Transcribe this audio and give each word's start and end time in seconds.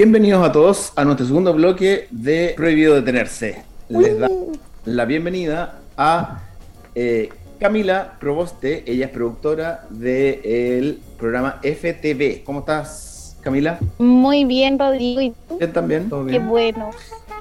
Bienvenidos 0.00 0.42
a 0.42 0.50
todos 0.50 0.94
a 0.96 1.04
nuestro 1.04 1.26
segundo 1.26 1.52
bloque 1.52 2.08
de 2.10 2.54
Prohibido 2.56 2.94
Detenerse. 2.94 3.62
Les 3.90 4.18
da 4.18 4.30
la 4.86 5.04
bienvenida 5.04 5.80
a 5.94 6.40
eh, 6.94 7.28
Camila 7.58 8.16
Proboste, 8.18 8.82
ella 8.90 9.04
es 9.04 9.12
productora 9.12 9.84
del 9.90 11.00
programa 11.18 11.60
FTV. 11.62 12.44
¿Cómo 12.44 12.60
estás, 12.60 13.36
Camila? 13.42 13.78
Muy 13.98 14.46
bien, 14.46 14.78
Rodrigo. 14.78 15.20
¿Y 15.20 15.34
tú? 15.46 15.58
Bien, 15.58 15.70
también, 15.74 16.08
todo 16.08 16.24
Qué 16.24 16.30
bien. 16.30 16.48
bueno. 16.48 16.92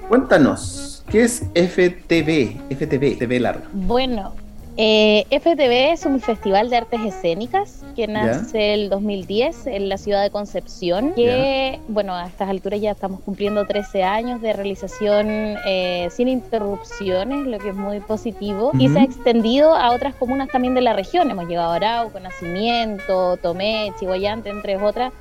Cuéntanos, 0.10 1.05
¿qué 1.10 1.21
es 1.21 1.44
FTV? 1.54 2.76
FTV, 2.76 3.20
TV 3.20 3.39
larga. 3.39 3.70
Bueno, 3.71 4.34
eh, 4.82 5.25
FTV 5.30 5.91
es 5.91 6.05
un 6.05 6.21
festival 6.21 6.70
de 6.70 6.77
artes 6.77 7.02
escénicas 7.02 7.84
que 7.98 8.07
nace 8.07 8.73
el 8.75 8.89
2010 8.89 9.68
en 9.68 9.89
la 9.89 9.98
ciudad 9.98 10.23
de 10.23 10.29
Concepción, 10.29 11.11
que, 11.16 11.79
bueno, 11.89 12.15
a 12.15 12.28
estas 12.28 12.47
alturas 12.47 12.79
ya 12.79 12.92
estamos 12.92 13.19
cumpliendo 13.19 13.65
13 13.65 14.04
años 14.04 14.42
de 14.42 14.54
realización 14.54 15.28
eh, 15.65 16.07
sin 16.11 16.29
interrupciones, 16.29 17.46
lo 17.46 17.57
que 17.57 17.69
es 17.69 17.75
muy 17.75 18.00
positivo, 18.00 18.71
y 18.79 18.88
se 18.88 19.00
ha 19.00 19.04
extendido 19.04 19.75
a 19.75 19.92
otras 19.92 20.15
comunas 20.15 20.47
también 20.47 20.75
de 20.75 20.82
la 20.82 20.93
región. 20.93 21.30
Hemos 21.30 21.50
llegado 21.50 21.71
a 21.74 21.75
Arauco, 21.75 22.18
Nacimiento, 22.21 23.36
Tomé, 23.36 23.91
Chihuayante, 24.00 24.50
entre 24.50 24.77
otras. 24.77 25.11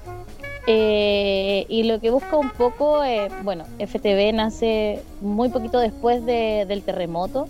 Eh, 0.69 1.65
y 1.69 1.83
lo 1.85 1.99
que 1.99 2.11
busca 2.11 2.37
un 2.37 2.51
poco, 2.51 3.03
eh, 3.03 3.29
bueno, 3.43 3.65
FTV 3.81 4.33
nace 4.35 5.03
muy 5.21 5.49
poquito 5.49 5.81
después 5.81 6.25
de- 6.27 6.65
del 6.69 6.83
terremoto 6.83 7.49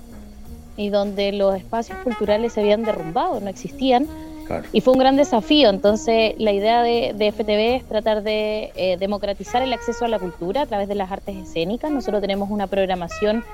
y 0.79 0.89
donde 0.89 1.33
los 1.33 1.55
espacios 1.57 1.99
culturales 1.99 2.55
se 2.55 2.61
habían 2.61 2.83
derrumbado, 2.85 3.39
no 3.41 3.51
existían. 3.51 4.07
Claro. 4.47 4.65
Y 4.73 4.81
fue 4.81 4.95
un 4.95 4.99
gran 4.99 5.17
desafío. 5.17 5.69
Entonces, 5.69 6.33
la 6.39 6.53
idea 6.53 6.83
de, 6.83 7.13
de 7.15 7.29
FTV 7.33 7.77
es 7.77 7.85
tratar 7.85 8.23
de 8.23 8.73
eh, 8.77 8.97
democratizar 8.99 9.61
el 9.61 9.75
acceso 9.75 10.07
a 10.07 10.09
la 10.09 10.19
cultura 10.19 10.63
a 10.63 10.67
través 10.67 10.89
de 10.89 10.95
las 10.95 11.12
artes 11.12 11.37
escénicas. 11.37 11.91
Nosotros 11.91 12.23
tenemos 12.23 12.48
una 12.51 12.67
programación 12.67 13.45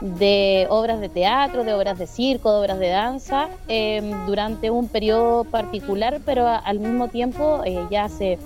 de 0.00 0.66
obras 0.70 0.98
de 1.00 1.08
teatro, 1.08 1.62
de 1.62 1.74
obras 1.74 1.98
de 1.98 2.06
circo, 2.06 2.52
de 2.52 2.58
obras 2.60 2.78
de 2.78 2.88
danza, 2.88 3.48
eh, 3.68 4.02
durante 4.26 4.70
un 4.70 4.88
periodo 4.88 5.44
particular, 5.44 6.20
pero 6.24 6.48
a- 6.48 6.56
al 6.56 6.80
mismo 6.80 7.08
tiempo, 7.08 7.60
eh, 7.64 7.86
ya 7.90 8.04
hace, 8.04 8.38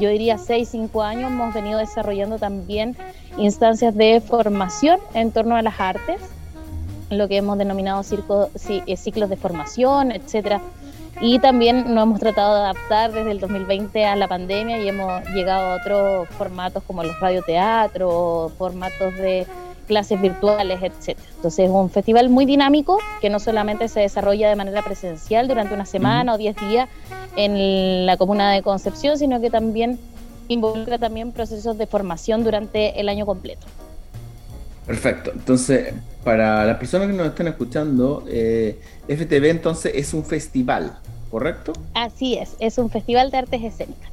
yo 0.00 0.08
diría, 0.08 0.38
6, 0.38 0.68
5 0.70 1.02
años, 1.02 1.30
hemos 1.30 1.52
venido 1.54 1.78
desarrollando 1.78 2.38
también 2.38 2.96
instancias 3.36 3.94
de 3.94 4.20
formación 4.20 4.98
en 5.14 5.30
torno 5.32 5.54
a 5.54 5.62
las 5.62 5.78
artes, 5.78 6.20
lo 7.18 7.28
que 7.28 7.36
hemos 7.38 7.58
denominado 7.58 8.02
circo, 8.02 8.48
ci- 8.54 8.82
eh, 8.86 8.96
ciclos 8.96 9.28
de 9.30 9.36
formación, 9.36 10.12
etcétera. 10.12 10.60
Y 11.20 11.38
también 11.38 11.94
nos 11.94 12.02
hemos 12.04 12.18
tratado 12.20 12.54
de 12.56 12.60
adaptar 12.62 13.12
desde 13.12 13.30
el 13.30 13.38
2020 13.40 14.04
a 14.06 14.16
la 14.16 14.26
pandemia 14.28 14.78
y 14.82 14.88
hemos 14.88 15.22
llegado 15.34 15.72
a 15.72 15.76
otros 15.76 16.28
formatos 16.30 16.82
como 16.84 17.02
los 17.04 17.18
radioteatros, 17.20 18.52
formatos 18.54 19.14
de 19.16 19.46
clases 19.86 20.20
virtuales, 20.20 20.80
etcétera. 20.82 21.28
Entonces 21.36 21.66
es 21.66 21.70
un 21.70 21.90
festival 21.90 22.28
muy 22.28 22.44
dinámico 22.46 22.98
que 23.20 23.30
no 23.30 23.40
solamente 23.40 23.88
se 23.88 24.00
desarrolla 24.00 24.48
de 24.48 24.56
manera 24.56 24.82
presencial 24.82 25.48
durante 25.48 25.74
una 25.74 25.84
semana 25.86 26.34
o 26.34 26.38
10 26.38 26.56
días 26.56 26.88
en 27.36 28.06
la 28.06 28.16
comuna 28.16 28.50
de 28.52 28.62
Concepción, 28.62 29.18
sino 29.18 29.40
que 29.40 29.50
también 29.50 29.98
involucra 30.48 30.98
también 30.98 31.32
procesos 31.32 31.78
de 31.78 31.86
formación 31.86 32.42
durante 32.44 32.98
el 33.00 33.08
año 33.08 33.26
completo. 33.26 33.66
Perfecto. 34.86 35.32
Entonces, 35.32 35.94
para 36.24 36.64
las 36.64 36.76
personas 36.76 37.08
que 37.08 37.14
nos 37.14 37.28
están 37.28 37.48
escuchando, 37.48 38.24
eh, 38.28 38.78
FTV 39.08 39.50
entonces 39.50 39.92
es 39.94 40.14
un 40.14 40.24
festival, 40.24 40.98
¿correcto? 41.30 41.72
Así 41.94 42.36
es, 42.36 42.56
es 42.58 42.78
un 42.78 42.90
festival 42.90 43.30
de 43.30 43.38
artes 43.38 43.62
escénicas. 43.62 44.12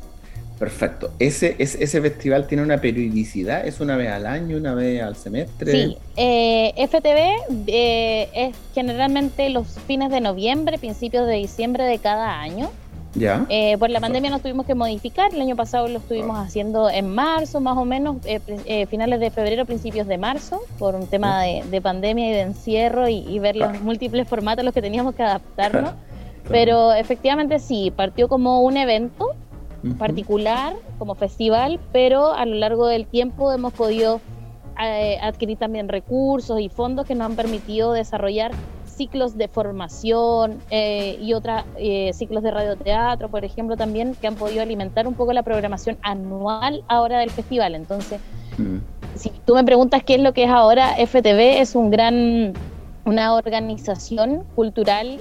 Perfecto. 0.59 1.13
Ese, 1.19 1.55
ese, 1.57 1.81
ese 1.81 2.01
festival 2.01 2.45
tiene 2.45 2.63
una 2.63 2.81
periodicidad, 2.81 3.65
es 3.65 3.79
una 3.79 3.95
vez 3.95 4.09
al 4.09 4.25
año, 4.25 4.57
una 4.57 4.73
vez 4.73 5.01
al 5.01 5.15
semestre. 5.15 5.71
Sí, 5.71 5.97
eh, 6.17 6.73
FTV 6.75 7.67
eh, 7.67 8.29
es 8.33 8.55
generalmente 8.75 9.49
los 9.49 9.79
fines 9.87 10.11
de 10.11 10.19
noviembre, 10.19 10.77
principios 10.77 11.25
de 11.27 11.35
diciembre 11.35 11.85
de 11.85 11.99
cada 11.99 12.41
año. 12.41 12.69
Ya. 13.15 13.45
Eh, 13.49 13.77
por 13.77 13.89
la 13.89 13.99
pandemia 13.99 14.29
nos 14.29 14.41
tuvimos 14.41 14.65
que 14.65 14.75
modificar, 14.75 15.33
el 15.33 15.41
año 15.41 15.55
pasado 15.55 15.87
lo 15.87 15.97
estuvimos 15.97 16.37
haciendo 16.37 16.89
en 16.89 17.13
marzo, 17.13 17.59
más 17.59 17.77
o 17.77 17.85
menos, 17.85 18.17
eh, 18.25 18.39
eh, 18.65 18.85
finales 18.85 19.19
de 19.19 19.31
febrero, 19.31 19.65
principios 19.65 20.07
de 20.07 20.17
marzo, 20.17 20.61
por 20.77 20.95
un 20.95 21.07
tema 21.07 21.41
de, 21.41 21.63
de 21.69 21.81
pandemia 21.81 22.29
y 22.29 22.33
de 22.33 22.41
encierro 22.41 23.09
y, 23.09 23.17
y 23.27 23.39
ver 23.39 23.55
los 23.55 23.81
múltiples 23.81 24.27
formatos 24.27 24.61
a 24.61 24.65
los 24.65 24.73
que 24.73 24.81
teníamos 24.81 25.15
que 25.15 25.23
adaptarnos. 25.23 25.93
Pero 26.49 26.93
efectivamente 26.93 27.59
sí, 27.59 27.93
partió 27.95 28.27
como 28.27 28.61
un 28.61 28.75
evento 28.77 29.35
particular, 29.97 30.75
como 30.97 31.15
festival, 31.15 31.79
pero 31.91 32.33
a 32.33 32.45
lo 32.45 32.55
largo 32.55 32.87
del 32.87 33.05
tiempo 33.05 33.51
hemos 33.53 33.73
podido 33.73 34.19
eh, 34.81 35.17
adquirir 35.21 35.57
también 35.57 35.87
recursos 35.87 36.59
y 36.59 36.69
fondos 36.69 37.05
que 37.05 37.15
nos 37.15 37.27
han 37.27 37.35
permitido 37.35 37.93
desarrollar 37.93 38.51
ciclos 38.99 39.37
de 39.37 39.47
formación 39.47 40.59
eh, 40.69 41.17
y 41.21 41.33
otros 41.33 41.63
ciclos 42.13 42.43
de 42.43 42.51
radioteatro, 42.51 43.29
por 43.29 43.43
ejemplo, 43.43 43.77
también 43.77 44.15
que 44.19 44.27
han 44.27 44.35
podido 44.35 44.61
alimentar 44.61 45.07
un 45.07 45.13
poco 45.13 45.31
la 45.33 45.43
programación 45.43 45.97
anual 46.01 46.83
ahora 46.87 47.19
del 47.19 47.31
festival. 47.31 47.75
Entonces, 47.75 48.19
Mm. 48.59 48.79
si 49.15 49.31
tú 49.45 49.55
me 49.55 49.63
preguntas 49.63 50.03
qué 50.03 50.15
es 50.15 50.21
lo 50.21 50.33
que 50.33 50.43
es 50.43 50.49
ahora 50.49 50.95
FTV, 50.97 51.61
es 51.61 51.75
un 51.75 51.89
gran, 51.89 52.53
una 53.05 53.33
organización 53.35 54.43
cultural 54.55 55.19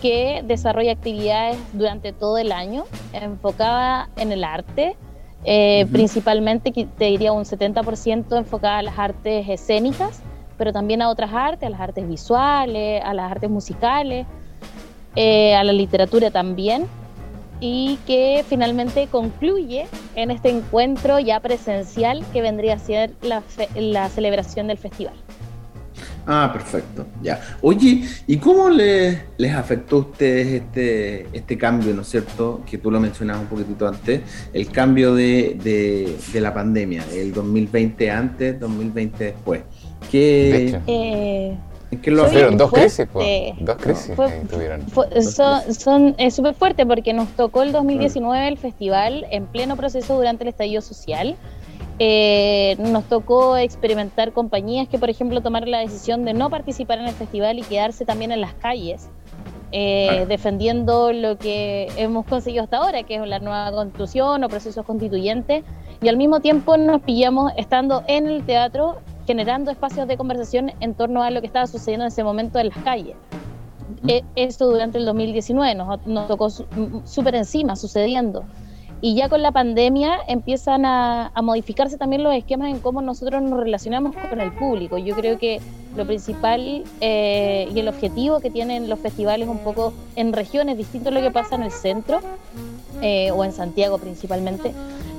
que 0.00 0.42
desarrolla 0.44 0.92
actividades 0.92 1.58
durante 1.74 2.12
todo 2.12 2.38
el 2.38 2.50
año, 2.50 2.84
enfocada 3.12 4.08
en 4.16 4.32
el 4.32 4.42
arte, 4.42 4.96
eh, 5.44 5.86
principalmente 5.92 6.72
te 6.72 7.04
diría 7.04 7.32
un 7.32 7.44
70% 7.44 8.36
enfocada 8.36 8.78
a 8.78 8.82
las 8.82 8.98
artes 8.98 9.48
escénicas, 9.48 10.20
pero 10.62 10.72
también 10.72 11.02
a 11.02 11.08
otras 11.08 11.32
artes, 11.34 11.66
a 11.66 11.70
las 11.70 11.80
artes 11.80 12.06
visuales, 12.06 13.02
a 13.04 13.12
las 13.14 13.32
artes 13.32 13.50
musicales, 13.50 14.28
eh, 15.16 15.56
a 15.56 15.64
la 15.64 15.72
literatura 15.72 16.30
también, 16.30 16.86
y 17.58 17.98
que 18.06 18.44
finalmente 18.48 19.08
concluye 19.08 19.88
en 20.14 20.30
este 20.30 20.50
encuentro 20.50 21.18
ya 21.18 21.40
presencial 21.40 22.24
que 22.32 22.42
vendría 22.42 22.74
a 22.74 22.78
ser 22.78 23.10
la, 23.22 24.08
celebración 24.08 24.68
del 24.68 24.78
festival. 24.78 25.14
Ah, 26.28 26.48
perfecto. 26.52 27.06
Ya. 27.24 27.40
Oye, 27.60 28.04
¿y 28.28 28.36
cómo 28.36 28.70
le- 28.70 29.24
les 29.38 29.54
afectó 29.56 29.96
a 29.96 29.98
ustedes 29.98 30.46
este, 30.46 31.26
este 31.32 31.58
cambio, 31.58 31.92
¿no 31.92 32.02
es 32.02 32.08
cierto? 32.08 32.60
Que 32.70 32.78
tú 32.78 32.88
lo 32.92 33.00
mencionabas 33.00 33.42
un 33.42 33.48
poquitito 33.48 33.88
antes, 33.88 34.20
el 34.52 34.68
cambio 34.70 35.12
de, 35.16 35.58
de- 35.60 36.16
de 36.32 36.40
la 36.40 36.54
pandemia, 36.54 37.02
el 37.12 37.32
2020 37.34 38.12
antes, 38.12 38.60
2020 38.60 39.24
después. 39.24 39.62
De 40.02 40.08
¿Qué, 40.10 40.56
hecho. 40.68 40.80
Eh, 40.86 41.56
¿En 41.90 42.00
qué 42.00 42.10
lo? 42.10 42.26
Tuvieron 42.26 42.56
dos 42.56 42.72
crisis, 42.72 43.06
pues. 43.12 43.52
Dos 43.60 43.76
crisis 43.76 44.14
Fue- 44.16 44.32
ahí 44.32 44.40
tuvieron. 44.50 44.80
Fue- 44.88 45.22
son 45.22 45.74
son 45.74 46.14
es 46.18 46.34
súper 46.34 46.54
fuerte 46.54 46.86
porque 46.86 47.12
nos 47.12 47.28
tocó 47.30 47.62
el 47.62 47.72
2019 47.72 48.48
el 48.48 48.56
festival 48.58 49.26
en 49.30 49.46
pleno 49.46 49.76
proceso 49.76 50.16
durante 50.16 50.44
el 50.44 50.48
estallido 50.48 50.80
social. 50.80 51.36
Eh, 51.98 52.76
nos 52.78 53.04
tocó 53.04 53.56
experimentar 53.58 54.32
compañías 54.32 54.88
que, 54.88 54.98
por 54.98 55.10
ejemplo, 55.10 55.40
tomaron 55.42 55.70
la 55.70 55.78
decisión 55.80 56.24
de 56.24 56.32
no 56.34 56.48
participar 56.50 56.98
en 56.98 57.06
el 57.06 57.14
festival 57.14 57.58
y 57.58 57.62
quedarse 57.62 58.04
también 58.06 58.32
en 58.32 58.40
las 58.40 58.54
calles, 58.54 59.08
eh, 59.72 60.06
Claro. 60.08 60.26
defendiendo 60.26 61.12
lo 61.12 61.36
que 61.38 61.88
hemos 61.96 62.24
conseguido 62.26 62.64
hasta 62.64 62.78
ahora, 62.78 63.02
que 63.04 63.16
es 63.16 63.26
la 63.26 63.38
nueva 63.38 63.70
constitución 63.70 64.42
o 64.42 64.48
procesos 64.48 64.84
constituyentes, 64.86 65.62
y 66.00 66.08
al 66.08 66.16
mismo 66.16 66.40
tiempo 66.40 66.76
nos 66.76 67.02
pillamos 67.02 67.52
estando 67.56 68.02
en 68.08 68.26
el 68.26 68.42
teatro 68.44 68.96
generando 69.26 69.70
espacios 69.70 70.08
de 70.08 70.16
conversación 70.16 70.72
en 70.80 70.94
torno 70.94 71.22
a 71.22 71.30
lo 71.30 71.40
que 71.40 71.46
estaba 71.46 71.66
sucediendo 71.66 72.04
en 72.04 72.08
ese 72.08 72.24
momento 72.24 72.58
en 72.58 72.68
las 72.68 72.78
calles. 72.78 73.16
Eh, 74.08 74.22
Esto 74.36 74.66
durante 74.70 74.98
el 74.98 75.04
2019 75.04 75.74
nos, 75.74 76.06
nos 76.06 76.28
tocó 76.28 76.50
súper 76.50 77.34
encima, 77.34 77.76
sucediendo. 77.76 78.44
Y 79.00 79.16
ya 79.16 79.28
con 79.28 79.42
la 79.42 79.50
pandemia 79.50 80.18
empiezan 80.28 80.84
a, 80.84 81.32
a 81.34 81.42
modificarse 81.42 81.98
también 81.98 82.22
los 82.22 82.32
esquemas 82.34 82.70
en 82.70 82.78
cómo 82.78 83.02
nosotros 83.02 83.42
nos 83.42 83.58
relacionamos 83.58 84.14
con 84.14 84.40
el 84.40 84.52
público. 84.52 84.96
Yo 84.96 85.16
creo 85.16 85.38
que 85.38 85.60
lo 85.96 86.06
principal 86.06 86.84
eh, 87.00 87.68
y 87.74 87.78
el 87.80 87.88
objetivo 87.88 88.40
que 88.40 88.50
tienen 88.50 88.88
los 88.88 89.00
festivales 89.00 89.48
un 89.48 89.58
poco 89.58 89.92
en 90.16 90.32
regiones, 90.32 90.78
distinto 90.78 91.08
a 91.08 91.12
lo 91.12 91.20
que 91.20 91.30
pasa 91.30 91.56
en 91.56 91.64
el 91.64 91.72
centro 91.72 92.20
eh, 93.02 93.30
o 93.32 93.44
en 93.44 93.52
Santiago 93.52 93.98
principalmente, 93.98 94.72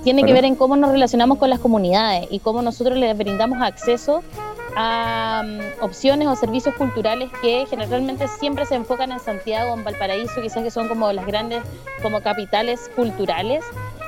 tiene 0.03 0.23
que 0.23 0.33
ver 0.33 0.45
en 0.45 0.55
cómo 0.55 0.75
nos 0.75 0.91
relacionamos 0.91 1.37
con 1.37 1.49
las 1.49 1.59
comunidades 1.59 2.27
y 2.29 2.39
cómo 2.39 2.61
nosotros 2.61 2.97
les 2.97 3.17
brindamos 3.17 3.61
acceso 3.61 4.21
a 4.75 5.43
mm, 5.45 5.83
opciones 5.83 6.27
o 6.27 6.35
servicios 6.35 6.75
culturales 6.75 7.29
que 7.41 7.65
generalmente 7.69 8.27
siempre 8.27 8.65
se 8.65 8.75
enfocan 8.75 9.11
en 9.11 9.19
Santiago, 9.19 9.73
en 9.73 9.83
Valparaíso, 9.83 10.41
quizás 10.41 10.63
que 10.63 10.71
son 10.71 10.87
como 10.87 11.11
las 11.13 11.25
grandes 11.25 11.63
como 12.01 12.21
capitales 12.21 12.89
culturales 12.95 13.63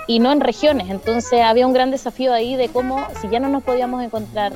y 0.07 0.19
no 0.19 0.31
en 0.31 0.41
regiones. 0.41 0.89
Entonces 0.89 1.41
había 1.41 1.67
un 1.67 1.73
gran 1.73 1.91
desafío 1.91 2.33
ahí 2.33 2.55
de 2.55 2.69
cómo, 2.69 3.05
si 3.21 3.29
ya 3.29 3.39
no 3.39 3.49
nos 3.49 3.63
podíamos 3.63 4.03
encontrar 4.03 4.53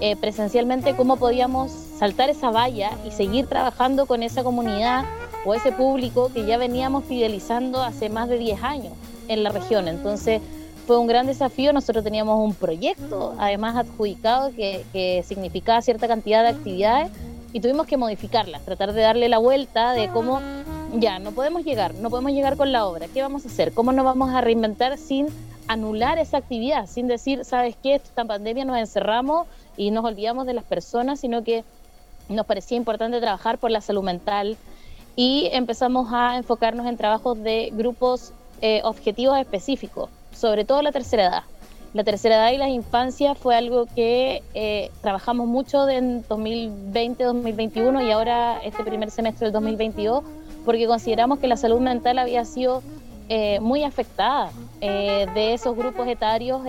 eh, 0.00 0.14
presencialmente, 0.16 0.94
cómo 0.94 1.16
podíamos 1.16 1.72
saltar 1.98 2.28
esa 2.28 2.50
valla 2.50 2.90
y 3.06 3.10
seguir 3.10 3.46
trabajando 3.46 4.06
con 4.06 4.22
esa 4.22 4.44
comunidad 4.44 5.04
o 5.44 5.54
ese 5.54 5.72
público 5.72 6.30
que 6.32 6.44
ya 6.44 6.58
veníamos 6.58 7.04
fidelizando 7.04 7.82
hace 7.82 8.10
más 8.10 8.28
de 8.28 8.38
10 8.38 8.62
años 8.62 8.92
en 9.28 9.42
la 9.42 9.50
región. 9.50 9.88
Entonces 9.88 10.42
fue 10.86 10.98
un 10.98 11.06
gran 11.06 11.26
desafío. 11.26 11.72
Nosotros 11.72 12.04
teníamos 12.04 12.38
un 12.38 12.54
proyecto, 12.54 13.34
además 13.38 13.76
adjudicado, 13.76 14.52
que, 14.54 15.24
significaba 15.26 15.82
cierta 15.82 16.08
cantidad 16.08 16.42
de 16.42 16.50
actividades 16.50 17.10
y 17.52 17.60
tuvimos 17.60 17.86
que 17.86 17.96
modificarlas, 17.96 18.64
tratar 18.64 18.92
de 18.92 19.00
darle 19.00 19.28
la 19.28 19.38
vuelta 19.38 19.92
de 19.92 20.08
cómo 20.08 20.40
ya, 20.94 21.18
no 21.18 21.32
podemos 21.32 21.64
llegar, 21.64 21.94
no 21.94 22.10
podemos 22.10 22.32
llegar 22.32 22.56
con 22.56 22.72
la 22.72 22.86
obra. 22.86 23.08
¿Qué 23.08 23.22
vamos 23.22 23.44
a 23.44 23.48
hacer? 23.48 23.72
¿Cómo 23.72 23.92
nos 23.92 24.04
vamos 24.04 24.30
a 24.30 24.40
reinventar 24.40 24.96
sin 24.98 25.26
anular 25.66 26.18
esa 26.18 26.38
actividad? 26.38 26.86
Sin 26.86 27.08
decir, 27.08 27.44
¿sabes 27.44 27.76
qué? 27.82 27.96
Esta 27.96 28.24
pandemia 28.24 28.64
nos 28.64 28.78
encerramos 28.78 29.46
y 29.76 29.90
nos 29.90 30.04
olvidamos 30.04 30.46
de 30.46 30.54
las 30.54 30.64
personas, 30.64 31.20
sino 31.20 31.42
que 31.42 31.64
nos 32.28 32.46
parecía 32.46 32.76
importante 32.76 33.20
trabajar 33.20 33.58
por 33.58 33.70
la 33.70 33.80
salud 33.80 34.02
mental 34.02 34.56
y 35.16 35.48
empezamos 35.52 36.12
a 36.12 36.36
enfocarnos 36.36 36.86
en 36.86 36.96
trabajos 36.96 37.42
de 37.42 37.70
grupos 37.72 38.32
eh, 38.60 38.80
objetivos 38.84 39.38
específicos, 39.38 40.10
sobre 40.36 40.64
todo 40.64 40.82
la 40.82 40.92
tercera 40.92 41.26
edad. 41.26 41.42
La 41.94 42.04
tercera 42.04 42.36
edad 42.36 42.52
y 42.52 42.58
las 42.58 42.68
infancias 42.68 43.38
fue 43.38 43.56
algo 43.56 43.86
que 43.86 44.42
eh, 44.54 44.90
trabajamos 45.00 45.46
mucho 45.46 45.88
en 45.88 46.22
2020-2021 46.24 48.06
y 48.06 48.10
ahora 48.10 48.58
este 48.62 48.84
primer 48.84 49.10
semestre 49.10 49.46
del 49.46 49.52
2022 49.54 50.22
porque 50.66 50.86
consideramos 50.86 51.38
que 51.38 51.46
la 51.46 51.56
salud 51.56 51.80
mental 51.80 52.18
había 52.18 52.44
sido 52.44 52.82
eh, 53.28 53.60
muy 53.60 53.82
afectada 53.82 54.50
eh, 54.80 55.26
de 55.34 55.54
esos 55.54 55.74
grupos 55.76 56.06
etarios 56.06 56.60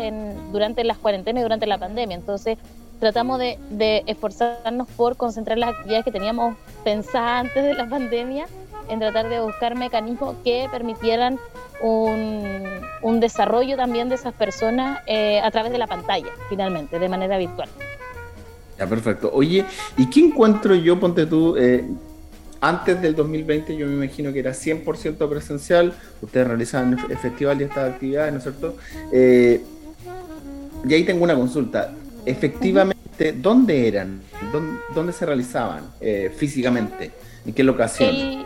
durante 0.51 0.83
las 0.83 0.97
cuarentenas 0.97 1.41
y 1.41 1.43
durante 1.43 1.67
la 1.67 1.77
pandemia. 1.77 2.15
Entonces, 2.15 2.57
tratamos 2.99 3.39
de, 3.39 4.03
esforzarnos 4.05 4.87
por 4.89 5.17
concentrar 5.17 5.57
las 5.57 5.71
actividades 5.71 6.05
que 6.05 6.11
teníamos 6.11 6.55
pensadas 6.83 7.45
antes 7.45 7.63
de 7.63 7.73
la 7.73 7.87
pandemia 7.87 8.47
en 8.89 8.99
tratar 8.99 9.29
de 9.29 9.39
buscar 9.39 9.75
mecanismos 9.75 10.35
que 10.43 10.67
permitieran 10.71 11.39
un, 11.81 13.19
desarrollo 13.19 13.75
también 13.77 14.09
de 14.09 14.15
esas 14.15 14.33
personas 14.33 14.99
eh, 15.07 15.39
a 15.39 15.49
través 15.51 15.71
de 15.71 15.77
la 15.77 15.87
pantalla, 15.87 16.29
finalmente, 16.49 16.99
de 16.99 17.09
manera 17.09 17.37
virtual. 17.37 17.69
Ya, 18.77 18.85
perfecto. 18.85 19.31
Oye, 19.33 19.65
¿y 19.97 20.09
qué 20.09 20.19
encuentro 20.19 20.75
yo, 20.75 20.99
ponte 20.99 21.25
tú, 21.25 21.55
antes 22.61 23.01
del 23.01 23.15
2020 23.15 23.75
yo 23.75 23.87
me 23.87 23.93
imagino 23.93 24.33
que 24.33 24.39
era 24.39 24.51
100% 24.51 25.29
presencial, 25.29 25.93
ustedes 26.21 26.47
realizaban 26.47 26.97
el 27.09 27.17
festival 27.17 27.61
y 27.61 27.65
estas 27.65 27.93
actividades, 27.93 28.31
¿no 28.31 28.37
es 28.37 28.43
cierto? 28.43 28.77
Eh, 29.11 29.61
y 30.87 30.93
ahí 30.93 31.03
tengo 31.03 31.23
una 31.23 31.35
consulta. 31.35 31.93
Efectivamente, 32.25 33.33
¿dónde 33.33 33.87
eran? 33.87 34.21
¿Dónde, 34.93 35.13
se 35.13 35.25
realizaban 35.25 35.91
eh, 36.01 36.31
físicamente? 36.35 37.11
¿En 37.45 37.53
qué 37.53 37.63
locación? 37.63 38.09
El, 38.09 38.45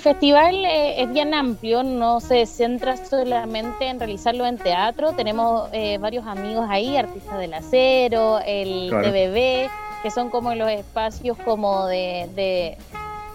festival 0.00 0.64
eh, 0.64 1.02
es 1.02 1.12
bien 1.12 1.34
amplio, 1.34 1.82
no 1.82 2.20
se 2.20 2.46
centra 2.46 2.96
solamente 2.96 3.86
en 3.86 3.98
realizarlo 3.98 4.46
en 4.46 4.58
teatro. 4.58 5.12
Tenemos 5.12 5.70
varios 6.00 6.26
amigos 6.26 6.66
ahí, 6.68 6.96
artistas 6.96 7.38
del 7.38 7.54
acero, 7.54 8.40
el 8.46 8.90
TBB, 8.90 9.70
que 10.02 10.10
son 10.10 10.30
como 10.30 10.54
los 10.54 10.70
espacios 10.70 11.36
como 11.38 11.86
de 11.86 12.76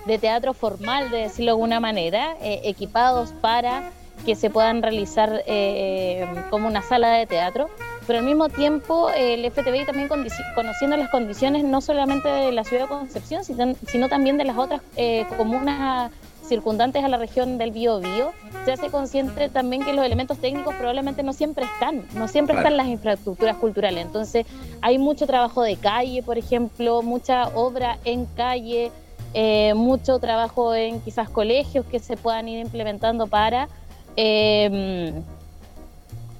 de 0.10 0.18
teatro 0.18 0.54
formal, 0.54 1.12
de 1.12 1.18
decirlo 1.20 1.46
de 1.46 1.52
alguna 1.52 1.80
manera, 1.80 2.36
eh, 2.42 2.62
equipados 2.64 3.32
para 3.42 3.92
que 4.26 4.36
se 4.36 4.50
puedan 4.50 4.82
realizar 4.82 5.44
eh, 5.46 6.28
como 6.50 6.68
una 6.68 6.82
sala 6.82 7.12
de 7.12 7.26
teatro, 7.26 7.70
pero 8.10 8.22
al 8.22 8.26
mismo 8.26 8.50
tiempo 8.50 9.12
el 9.12 9.46
FTBI 9.52 9.86
también 9.86 10.08
conociendo 10.56 10.98
las 10.98 11.12
condiciones 11.12 11.64
no 11.64 11.80
solamente 11.80 12.28
de 12.28 12.52
la 12.52 12.64
ciudad 12.64 12.86
de 12.86 12.90
Concepción, 12.90 13.44
sino, 13.44 14.10
también 14.10 14.36
de 14.36 14.46
las 14.46 14.58
otras 14.58 14.82
eh, 14.96 15.28
comunas 15.38 16.12
circundantes 16.44 17.04
a 17.04 17.08
la 17.08 17.18
región 17.18 17.60
del 17.60 17.70
Biobío, 17.70 18.32
se 18.66 18.72
hace 18.72 18.90
consciente 18.90 19.48
también 19.50 19.84
que 19.84 19.94
los 19.94 20.04
elementos 20.04 20.40
técnicos 20.40 20.74
probablemente 20.74 21.22
no 21.22 21.34
siempre 21.34 21.66
están, 21.66 22.04
no 22.16 22.28
siempre 22.28 22.58
están 22.58 22.78
las 22.78 22.88
infraestructuras 22.88 23.58
culturales. 23.58 24.04
Entonces 24.04 24.48
hay 24.82 24.98
mucho 24.98 25.28
trabajo 25.28 25.62
de 25.62 25.76
calle, 25.76 26.24
por 26.24 26.40
ejemplo, 26.40 27.04
mucha 27.04 27.50
obra 27.50 28.00
en 28.06 28.26
calle, 28.26 28.92
eh, 29.36 29.76
mucho 29.76 30.18
trabajo 30.18 30.74
en 30.74 31.00
quizás 31.02 31.30
colegios 31.30 31.86
que 31.86 32.00
se 32.00 32.18
puedan 32.18 32.48
ir 32.48 32.60
implementando 32.60 33.28
para... 33.28 33.70
Em, 34.16 35.24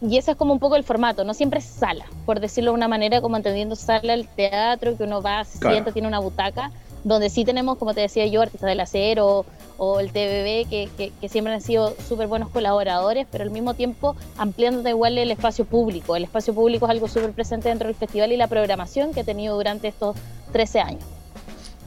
y 0.02 0.18
ese 0.18 0.32
es 0.32 0.38
como 0.38 0.54
un 0.54 0.60
poco 0.60 0.76
el 0.76 0.84
formato, 0.84 1.24
no 1.24 1.34
siempre 1.34 1.60
es 1.60 1.66
sala, 1.66 2.06
por 2.26 2.40
decirlo 2.40 2.72
de 2.72 2.76
una 2.76 2.88
manera, 2.88 3.22
como 3.22 3.38
entendiendo 3.38 3.76
sala 3.76 4.14
el 4.14 4.28
teatro, 4.28 4.96
que 4.98 5.04
uno 5.04 5.22
va, 5.22 5.44
se 5.44 5.58
sienta, 5.58 5.92
tiene 5.92 6.08
una 6.08 6.20
butaca, 6.20 6.72
donde 7.04 7.30
sí 7.30 7.46
tenemos, 7.46 7.78
como 7.78 7.94
te 7.94 8.02
decía 8.02 8.26
yo, 8.28 8.42
artistas 8.42 8.70
del 8.70 8.80
acero 8.80 9.46
o, 9.78 10.00
el 10.00 10.12
TBB, 10.12 10.70
que, 10.70 11.12
que, 11.20 11.30
siempre 11.30 11.54
han 11.54 11.62
sido 11.62 11.96
súper 12.08 12.28
buenos 12.28 12.50
colaboradores, 12.50 13.26
pero 13.32 13.44
al 13.44 13.52
mismo 13.52 13.74
tiempo 13.74 14.16
ampliando 14.38 14.88
igual 14.90 15.18
el 15.18 15.32
espacio 15.32 15.64
público. 15.64 16.18
El 16.18 16.26
espacio 16.26 16.54
público 16.54 16.86
es 16.86 16.92
algo 16.92 17.08
súper 17.08 17.32
presente 17.32 17.70
dentro 17.70 17.88
del 17.88 17.96
festival 17.96 18.34
y 18.34 18.38
la 18.38 18.48
programación 18.48 19.14
que 19.14 19.22
ha 19.22 19.24
tenido 19.24 19.56
durante 19.56 19.88
estos 19.88 20.18
13 20.52 20.80
años. 20.82 21.19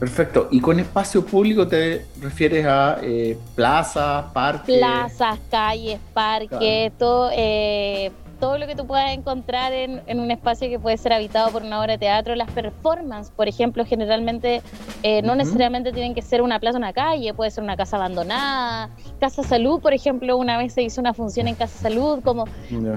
Perfecto. 0.03 0.49
¿Y 0.51 0.61
con 0.61 0.81
espacio 0.81 1.25
público 1.25 1.69
te 1.69 2.05
refieres 2.21 2.67
a 2.67 2.99
eh, 3.03 3.39
plazas, 3.55 4.33
parques? 4.33 4.77
Plazas, 4.77 5.39
calles, 5.49 6.01
parques, 6.13 6.91
todo, 6.99 7.31
eh, 7.33 8.11
todo 8.41 8.59
lo 8.59 8.67
que 8.67 8.75
tú 8.75 8.85
puedas 8.85 9.13
encontrar 9.13 9.73
en, 9.73 10.19
un 10.19 10.33
espacio 10.33 10.69
que 10.69 10.81
puede 10.81 10.97
ser 10.97 11.13
habitado 11.13 11.53
por 11.53 11.63
una 11.63 11.79
obra 11.79 11.93
de 11.93 11.99
teatro. 11.99 12.35
Las 12.35 12.51
performances, 12.51 13.33
por 13.37 13.47
ejemplo, 13.47 13.87
generalmente 13.87 14.61
eh, 15.05 15.23
no 15.23 15.37
necesariamente 15.37 15.93
tienen 15.93 16.15
que 16.15 16.23
ser 16.23 16.43
una 16.43 16.59
plaza 16.59 16.79
o 16.79 16.81
una 16.81 16.93
calle, 16.93 17.33
puede 17.33 17.53
ser 17.53 17.63
una 17.63 17.77
casa 17.77 17.95
abandonada. 17.95 18.91
Casa 19.21 19.45
Salud, 19.45 19.81
por 19.81 19.93
ejemplo, 19.93 20.37
una 20.37 20.59
vez 20.59 20.73
se 20.73 20.83
hizo 20.83 21.01
una 21.01 21.15
función 21.15 21.47
en 21.47 21.55
Casa 21.55 21.79
Salud, 21.79 22.25
como 22.25 22.47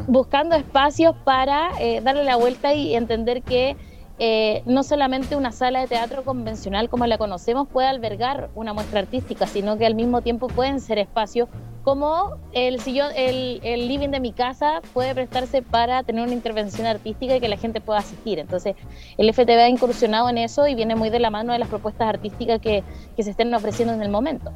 buscando 0.07 0.55
espacios 0.55 1.15
para 1.23 1.69
darle 2.01 2.23
la 2.23 2.35
vuelta 2.35 2.73
y 2.73 2.95
entender 2.95 3.43
que 3.43 3.77
eh, 4.17 4.63
no 4.65 4.83
solamente 4.83 5.35
una 5.35 5.51
sala 5.51 5.81
de 5.81 5.87
teatro 5.87 6.23
convencional 6.23 6.89
como 6.89 7.05
la 7.05 7.17
conocemos 7.17 7.67
puede 7.67 7.87
albergar 7.87 8.49
una 8.55 8.73
muestra 8.73 9.01
artística, 9.01 9.45
sino 9.45 9.77
que 9.77 9.85
al 9.85 9.95
mismo 9.95 10.21
tiempo 10.21 10.47
pueden 10.47 10.79
ser 10.79 10.99
espacios 10.99 11.49
como 11.83 12.37
el 12.53 12.79
sillón, 12.79 13.11
el, 13.15 13.59
living 13.87 14.09
de 14.09 14.19
mi 14.19 14.31
casa 14.31 14.81
puede 14.93 15.13
prestarse 15.13 15.61
para 15.61 16.01
tener 16.01 16.23
una 16.23 16.33
intervención 16.33 16.87
artística 16.87 17.35
y 17.35 17.39
que 17.39 17.47
la 17.47 17.57
gente 17.57 17.79
pueda 17.79 17.99
asistir. 17.99 18.39
Entonces, 18.39 18.75
el 19.19 19.31
FTV 19.31 19.59
ha 19.59 19.69
incursionado 19.69 20.27
en 20.29 20.39
eso 20.39 20.65
y 20.65 20.73
viene 20.73 20.95
muy 20.95 21.11
de 21.11 21.19
la 21.19 21.29
mano 21.29 21.53
de 21.53 21.59
las 21.59 21.69
propuestas 21.69 22.07
artísticas 22.07 22.59
que, 22.59 22.83
que 23.15 23.23
se 23.23 23.29
estén 23.29 23.53
ofreciendo 23.53 23.93
en 23.93 24.01
el 24.01 24.09
momento. 24.09 24.51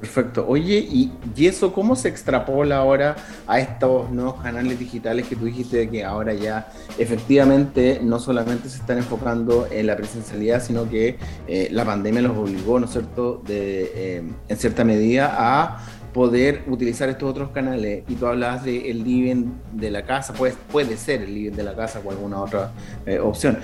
Perfecto. 0.00 0.46
Oye, 0.46 0.78
¿y, 0.78 1.12
eso 1.44 1.72
cómo 1.72 1.96
se 1.96 2.08
extrapola 2.08 2.76
ahora 2.76 3.16
a 3.48 3.58
estos 3.58 4.10
nuevos 4.10 4.40
canales 4.40 4.78
digitales 4.78 5.26
que 5.26 5.34
tú 5.34 5.46
dijiste 5.46 5.88
que 5.90 6.04
ahora 6.04 6.34
ya 6.34 6.68
efectivamente 6.98 8.00
no 8.02 8.20
solamente 8.20 8.68
se 8.68 8.76
están 8.78 8.98
enfocando 8.98 9.66
en 9.70 9.88
la 9.88 9.96
presencialidad, 9.96 10.62
sino 10.62 10.88
que 10.88 11.18
eh, 11.48 11.68
la 11.72 11.84
pandemia 11.84 12.22
los 12.22 12.36
obligó, 12.36 12.78
¿no 12.78 12.86
es 12.86 12.92
cierto?, 12.92 13.42
de, 13.44 13.92
eh, 13.94 14.22
en 14.48 14.56
cierta 14.56 14.84
medida 14.84 15.34
a 15.36 15.84
poder 16.12 16.62
utilizar 16.68 17.08
estos 17.08 17.30
otros 17.30 17.50
canales. 17.50 18.04
Y 18.08 18.14
tú 18.14 18.26
hablas 18.26 18.64
de 18.64 18.90
el 18.90 19.02
living 19.02 19.46
de 19.72 19.90
la 19.90 20.04
casa, 20.04 20.32
pues 20.32 20.54
puede 20.70 20.96
ser 20.96 21.22
el 21.22 21.34
living 21.34 21.56
de 21.56 21.64
la 21.64 21.74
casa 21.74 22.00
o 22.04 22.10
alguna 22.10 22.40
otra 22.40 22.70
eh, 23.04 23.18
opción. 23.18 23.58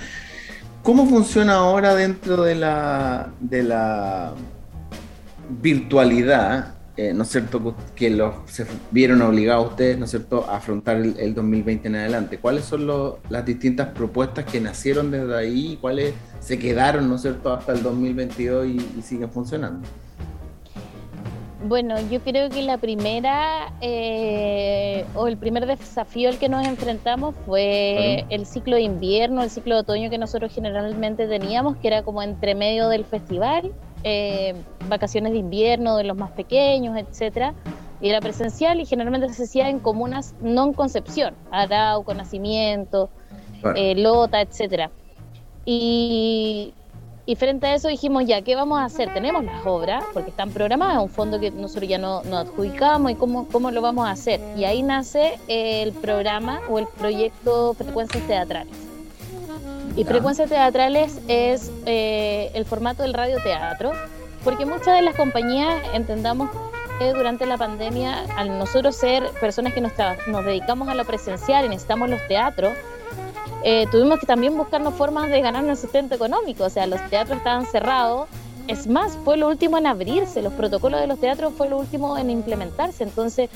¿Cómo 0.82 1.06
funciona 1.06 1.54
ahora 1.54 1.94
dentro 1.94 2.42
de 2.42 2.56
la, 2.56 3.32
de 3.40 3.62
la 3.62 4.34
virtualidad, 5.48 6.74
eh, 6.96 7.12
¿no 7.12 7.24
es 7.24 7.28
cierto?, 7.30 7.74
que 7.96 8.10
los, 8.10 8.34
se 8.46 8.66
vieron 8.90 9.20
obligados 9.22 9.70
ustedes, 9.70 9.98
¿no 9.98 10.04
es 10.04 10.10
cierto?, 10.10 10.48
a 10.48 10.56
afrontar 10.56 10.96
el, 10.96 11.34
2020 11.34 11.88
en 11.88 11.96
adelante. 11.96 12.38
¿Cuáles 12.38 12.64
son 12.64 12.86
las 13.28 13.44
distintas 13.44 13.88
propuestas 13.88 14.44
que 14.44 14.60
nacieron 14.60 15.10
desde 15.10 15.36
ahí 15.36 15.72
y 15.72 15.76
cuáles 15.76 16.14
se 16.40 16.58
quedaron, 16.58 17.08
¿no 17.08 17.16
es 17.16 17.22
cierto?, 17.22 17.52
hasta 17.52 17.72
el 17.72 17.82
2022 17.82 18.66
y, 18.66 19.02
siguen 19.02 19.30
funcionando? 19.30 19.86
Bueno, 21.66 21.96
yo 22.10 22.20
creo 22.20 22.50
que 22.50 22.60
la 22.60 22.76
primera 22.76 23.72
eh, 23.80 25.06
o 25.14 25.26
el 25.26 25.38
primer 25.38 25.64
desafío 25.66 26.28
al 26.28 26.38
que 26.38 26.50
nos 26.50 26.66
enfrentamos 26.66 27.34
fue 27.46 28.26
el 28.28 28.44
ciclo 28.44 28.76
de 28.76 28.82
invierno, 28.82 29.42
el 29.42 29.48
ciclo 29.48 29.76
de 29.76 29.80
otoño 29.80 30.10
que 30.10 30.18
nosotros 30.18 30.52
generalmente 30.54 31.26
teníamos, 31.26 31.78
que 31.78 31.88
era 31.88 32.02
como 32.02 32.22
entre 32.22 32.54
medio 32.54 32.90
del 32.90 33.06
festival 33.06 33.72
eh, 34.04 34.54
vacaciones 34.88 35.32
de 35.32 35.38
invierno 35.38 35.96
de 35.96 36.04
los 36.04 36.16
más 36.16 36.30
pequeños, 36.32 36.96
etcétera, 36.96 37.54
y 38.00 38.10
era 38.10 38.20
presencial 38.20 38.78
y 38.80 38.84
generalmente 38.84 39.32
se 39.32 39.44
hacía 39.44 39.70
en 39.70 39.80
comunas 39.80 40.34
no 40.42 40.64
en 40.64 40.72
Concepción, 40.74 41.34
Arauco, 41.50 42.12
Nacimiento, 42.12 43.08
eh, 43.74 43.94
Lota, 43.94 44.42
etcétera. 44.42 44.90
Y, 45.64 46.74
frente 47.38 47.66
a 47.66 47.74
eso 47.74 47.88
dijimos, 47.88 48.26
ya, 48.26 48.42
¿qué 48.42 48.54
vamos 48.54 48.78
a 48.78 48.84
hacer? 48.84 49.12
Tenemos 49.14 49.42
las 49.42 49.64
obras, 49.64 50.04
porque 50.12 50.28
están 50.28 50.50
programadas, 50.50 51.02
un 51.02 51.08
fondo 51.08 51.40
que 51.40 51.50
nosotros 51.50 51.88
ya 51.88 51.96
no, 51.96 52.22
no 52.24 52.36
adjudicamos, 52.36 53.10
y 53.10 53.14
cómo, 53.14 53.48
cómo 53.48 53.70
lo 53.70 53.80
vamos 53.80 54.06
a 54.06 54.10
hacer. 54.10 54.38
Y 54.54 54.64
ahí 54.64 54.82
nace 54.82 55.38
el 55.48 55.92
programa 55.92 56.60
o 56.68 56.78
el 56.78 56.86
proyecto 56.86 57.72
Frecuencias 57.72 58.26
Teatrales. 58.26 58.83
Y 59.96 60.04
frecuencias 60.04 60.48
teatrales 60.48 61.20
es 61.28 61.70
eh, 61.86 62.50
el 62.54 62.64
formato 62.64 63.02
del 63.02 63.14
radioteatro, 63.14 63.92
porque 64.42 64.66
muchas 64.66 64.96
de 64.96 65.02
las 65.02 65.14
compañías 65.14 65.82
entendamos 65.92 66.50
durante 67.14 67.44
la 67.44 67.58
pandemia, 67.58 68.24
al 68.36 68.58
nosotros 68.58 68.96
ser 68.96 69.28
personas 69.40 69.74
que 69.74 69.80
nos, 69.80 69.92
nos 70.28 70.44
dedicamos 70.44 70.88
a 70.88 70.94
lo 70.94 71.04
presencial 71.04 71.64
y 71.64 71.68
necesitamos 71.68 72.08
los 72.08 72.24
teatros, 72.28 72.72
eh, 73.66 73.86
tuvimos 73.90 74.18
que 74.18 74.26
también 74.26 74.56
buscarnos 74.56 74.94
formas 74.94 75.30
de 75.30 75.40
ganar 75.40 75.64
un 75.64 75.76
sustento 75.76 76.14
económico. 76.14 76.64
O 76.64 76.70
sea, 76.70 76.86
los 76.86 77.00
teatros 77.08 77.38
estaban 77.38 77.66
cerrados. 77.66 78.28
Es 78.66 78.86
más, 78.86 79.18
fue 79.24 79.36
lo 79.36 79.48
último 79.48 79.78
en 79.78 79.86
abrirse. 79.86 80.42
Los 80.42 80.52
protocolos 80.54 81.00
de 81.00 81.06
los 81.06 81.20
teatros 81.20 81.52
fue 81.54 81.68
lo 81.68 81.78
último 81.78 82.16
en 82.16 82.30
implementarse. 82.30 83.04
Entonces, 83.04 83.50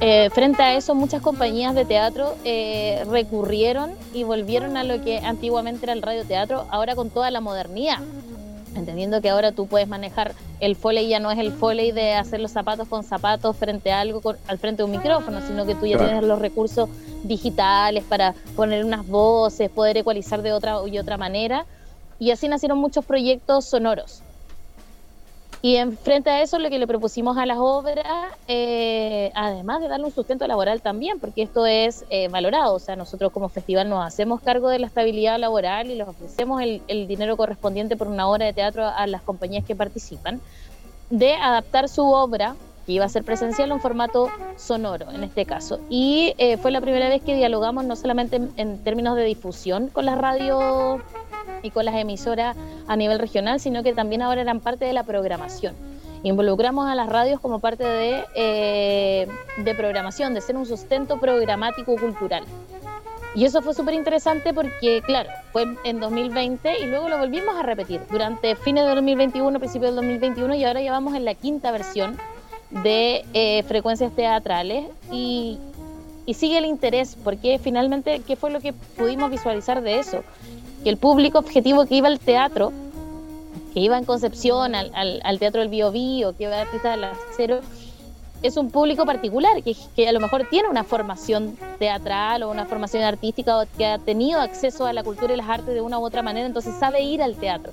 eh, 0.00 0.28
frente 0.30 0.62
a 0.62 0.74
eso, 0.74 0.94
muchas 0.94 1.22
compañías 1.22 1.74
de 1.74 1.84
teatro 1.84 2.34
eh, 2.44 3.04
recurrieron 3.08 3.92
y 4.12 4.24
volvieron 4.24 4.76
a 4.76 4.84
lo 4.84 5.02
que 5.02 5.18
antiguamente 5.18 5.86
era 5.86 5.94
el 5.94 6.02
radioteatro, 6.02 6.66
ahora 6.70 6.94
con 6.94 7.10
toda 7.10 7.30
la 7.30 7.40
modernidad 7.40 8.00
entendiendo 8.78 9.20
que 9.20 9.30
ahora 9.30 9.52
tú 9.52 9.66
puedes 9.66 9.88
manejar 9.88 10.34
el 10.60 10.76
foley 10.76 11.08
ya 11.08 11.18
no 11.18 11.30
es 11.30 11.38
el 11.38 11.52
foley 11.52 11.92
de 11.92 12.14
hacer 12.14 12.40
los 12.40 12.52
zapatos 12.52 12.88
con 12.88 13.02
zapatos 13.02 13.56
frente 13.56 13.92
a 13.92 14.00
algo 14.00 14.20
al 14.46 14.58
frente 14.58 14.78
de 14.78 14.84
un 14.84 14.90
micrófono, 14.90 15.40
sino 15.46 15.66
que 15.66 15.74
tú 15.74 15.86
ya 15.86 15.98
tienes 15.98 16.22
los 16.22 16.38
recursos 16.38 16.88
digitales 17.24 18.04
para 18.04 18.34
poner 18.54 18.84
unas 18.84 19.06
voces, 19.06 19.70
poder 19.70 19.96
ecualizar 19.96 20.42
de 20.42 20.52
otra 20.52 20.76
y 20.86 20.98
otra 20.98 21.16
manera. 21.16 21.66
Y 22.18 22.30
así 22.30 22.48
nacieron 22.48 22.78
muchos 22.78 23.04
proyectos 23.04 23.66
sonoros. 23.66 24.22
Y 25.66 25.78
en 25.78 25.98
frente 25.98 26.30
a 26.30 26.42
eso, 26.42 26.60
lo 26.60 26.70
que 26.70 26.78
le 26.78 26.86
propusimos 26.86 27.36
a 27.38 27.44
las 27.44 27.58
obras, 27.58 28.06
eh, 28.46 29.32
además 29.34 29.80
de 29.80 29.88
darle 29.88 30.06
un 30.06 30.12
sustento 30.12 30.46
laboral 30.46 30.80
también, 30.80 31.18
porque 31.18 31.42
esto 31.42 31.66
es 31.66 32.04
eh, 32.08 32.28
valorado, 32.28 32.74
o 32.74 32.78
sea, 32.78 32.94
nosotros 32.94 33.32
como 33.32 33.48
festival 33.48 33.88
nos 33.88 34.06
hacemos 34.06 34.40
cargo 34.40 34.68
de 34.68 34.78
la 34.78 34.86
estabilidad 34.86 35.40
laboral 35.40 35.90
y 35.90 35.96
les 35.96 36.06
ofrecemos 36.06 36.62
el, 36.62 36.82
el 36.86 37.08
dinero 37.08 37.36
correspondiente 37.36 37.96
por 37.96 38.06
una 38.06 38.28
hora 38.28 38.46
de 38.46 38.52
teatro 38.52 38.86
a 38.86 39.08
las 39.08 39.22
compañías 39.22 39.64
que 39.64 39.74
participan, 39.74 40.40
de 41.10 41.34
adaptar 41.34 41.88
su 41.88 42.12
obra 42.12 42.54
que 42.86 42.92
iba 42.92 43.04
a 43.04 43.08
ser 43.08 43.24
presencial 43.24 43.72
en 43.72 43.80
formato 43.80 44.30
sonoro 44.56 45.10
en 45.10 45.24
este 45.24 45.44
caso. 45.44 45.80
Y 45.90 46.34
eh, 46.38 46.56
fue 46.56 46.70
la 46.70 46.80
primera 46.80 47.08
vez 47.08 47.20
que 47.20 47.34
dialogamos 47.34 47.84
no 47.84 47.96
solamente 47.96 48.40
en, 48.56 48.78
términos 48.84 49.16
de 49.16 49.24
difusión 49.24 49.88
con 49.88 50.06
las 50.06 50.16
radios 50.16 51.00
y 51.62 51.70
con 51.70 51.84
las 51.84 51.96
emisoras 51.96 52.56
a 52.86 52.96
nivel 52.96 53.18
regional, 53.18 53.58
sino 53.58 53.82
que 53.82 53.92
también 53.92 54.22
ahora 54.22 54.40
eran 54.40 54.60
parte 54.60 54.84
de 54.84 54.92
la 54.92 55.02
programación. 55.02 55.74
Involucramos 56.22 56.88
a 56.88 56.94
las 56.94 57.08
radios 57.08 57.40
como 57.40 57.58
parte 57.58 57.84
de, 57.84 58.24
eh, 58.34 59.26
de 59.58 59.74
programación, 59.74 60.32
de 60.34 60.40
ser 60.40 60.56
un 60.56 60.66
sustento 60.66 61.18
programático 61.18 61.96
cultural. 61.96 62.44
Y 63.34 63.44
eso 63.44 63.60
fue 63.60 63.74
súper 63.74 63.94
interesante 63.94 64.54
porque, 64.54 65.02
claro, 65.04 65.28
fue 65.52 65.66
en 65.84 66.00
2020 66.00 66.80
y 66.80 66.86
luego 66.86 67.10
lo 67.10 67.18
volvimos 67.18 67.54
a 67.54 67.62
repetir 67.62 68.00
durante 68.10 68.56
fines 68.56 68.84
de 68.86 68.94
2021, 68.94 69.58
principios 69.58 69.90
del 69.90 69.96
2021 69.96 70.54
y 70.54 70.64
ahora 70.64 70.80
ya 70.80 70.90
vamos 70.90 71.14
en 71.14 71.26
la 71.26 71.34
quinta 71.34 71.70
versión 71.70 72.16
de 72.70 73.24
eh, 73.32 73.62
frecuencias 73.64 74.12
teatrales 74.14 74.86
y, 75.12 75.58
sigue 76.34 76.58
el 76.58 76.64
interés, 76.64 77.16
porque 77.22 77.60
finalmente, 77.62 78.20
¿qué 78.26 78.34
fue 78.34 78.50
lo 78.50 78.60
que 78.60 78.72
pudimos 78.72 79.30
visualizar 79.30 79.80
de 79.82 80.00
eso? 80.00 80.24
Que 80.82 80.90
el 80.90 80.96
público 80.96 81.38
objetivo 81.38 81.86
que 81.86 81.94
iba 81.94 82.08
al 82.08 82.18
teatro, 82.18 82.72
que 83.72 83.80
iba 83.80 83.96
en 83.96 84.04
Concepción, 84.04 84.74
al, 84.74 84.90
al, 85.22 85.38
Teatro 85.38 85.60
del 85.60 85.70
Bio, 85.70 85.92
Bio 85.92 86.36
que 86.36 86.44
iba 86.44 86.56
a 86.56 86.62
Artista 86.62 86.90
del 86.90 87.04
Acero, 87.04 87.60
es 88.42 88.56
un 88.56 88.70
público 88.70 89.06
particular, 89.06 89.62
que, 89.62 89.76
que, 89.94 90.08
a 90.08 90.12
lo 90.12 90.20
mejor 90.20 90.46
tiene 90.50 90.68
una 90.68 90.84
formación 90.84 91.56
teatral 91.78 92.42
o 92.42 92.50
una 92.50 92.66
formación 92.66 93.02
artística 93.02 93.58
o 93.58 93.64
que 93.76 93.86
ha 93.86 93.98
tenido 93.98 94.40
acceso 94.40 94.86
a 94.86 94.92
la 94.92 95.04
cultura 95.04 95.32
y 95.32 95.36
las 95.36 95.48
artes 95.48 95.74
de 95.74 95.80
una 95.80 95.98
u 95.98 96.04
otra 96.04 96.22
manera, 96.22 96.46
entonces 96.46 96.74
sabe 96.78 97.02
ir 97.02 97.22
al 97.22 97.36
teatro. 97.36 97.72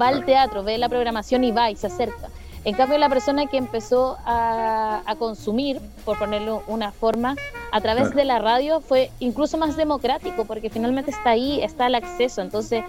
Va 0.00 0.08
al 0.08 0.24
teatro, 0.24 0.62
ve 0.62 0.78
la 0.78 0.88
programación 0.88 1.42
y 1.44 1.50
va 1.50 1.70
y 1.70 1.76
se 1.76 1.88
acerca. 1.88 2.28
En 2.64 2.74
cambio, 2.74 2.98
la 2.98 3.08
persona 3.08 3.46
que 3.46 3.56
empezó 3.56 4.18
a, 4.26 5.02
consumir, 5.18 5.80
por 6.04 6.18
ponerlo 6.18 6.62
una 6.66 6.92
forma, 6.92 7.36
a 7.72 7.80
través 7.80 8.14
de 8.14 8.24
la 8.24 8.38
radio 8.38 8.80
fue 8.80 9.10
incluso 9.18 9.56
más 9.56 9.76
democrático, 9.76 10.44
porque 10.44 10.70
finalmente 10.70 11.10
está 11.10 11.30
ahí, 11.30 11.62
está 11.62 11.86
el 11.86 11.94
acceso. 11.94 12.42
Entonces, 12.42 12.84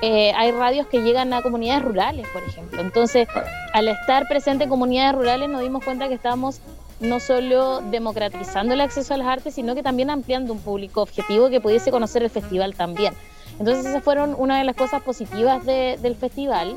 eh, 0.00 0.32
hay 0.36 0.50
radios 0.50 0.86
que 0.88 1.02
llegan 1.02 1.32
a 1.32 1.42
comunidades 1.42 1.84
rurales, 1.84 2.26
por 2.32 2.42
ejemplo. 2.42 2.80
Entonces, 2.80 3.28
al 3.72 3.88
estar 3.88 4.26
presente 4.26 4.64
en 4.64 4.70
comunidades 4.70 5.14
rurales, 5.14 5.48
nos 5.48 5.62
dimos 5.62 5.84
cuenta 5.84 6.08
que 6.08 6.14
estábamos 6.14 6.60
no 6.98 7.20
solo 7.20 7.80
democratizando 7.80 8.74
el 8.74 8.80
acceso 8.80 9.14
a 9.14 9.16
las 9.16 9.28
artes, 9.28 9.54
sino 9.54 9.74
que 9.74 9.82
también 9.82 10.10
ampliando 10.10 10.52
un 10.52 10.60
público 10.60 11.02
objetivo 11.02 11.48
que 11.48 11.60
pudiese 11.60 11.90
conocer 11.90 12.22
el 12.22 12.30
festival 12.30 12.74
también. 12.74 13.14
Entonces, 13.58 13.86
esas 13.86 14.02
fueron 14.02 14.34
una 14.36 14.58
de 14.58 14.64
las 14.64 14.74
cosas 14.74 15.02
positivas 15.02 15.64
del 15.64 16.16
festival. 16.16 16.76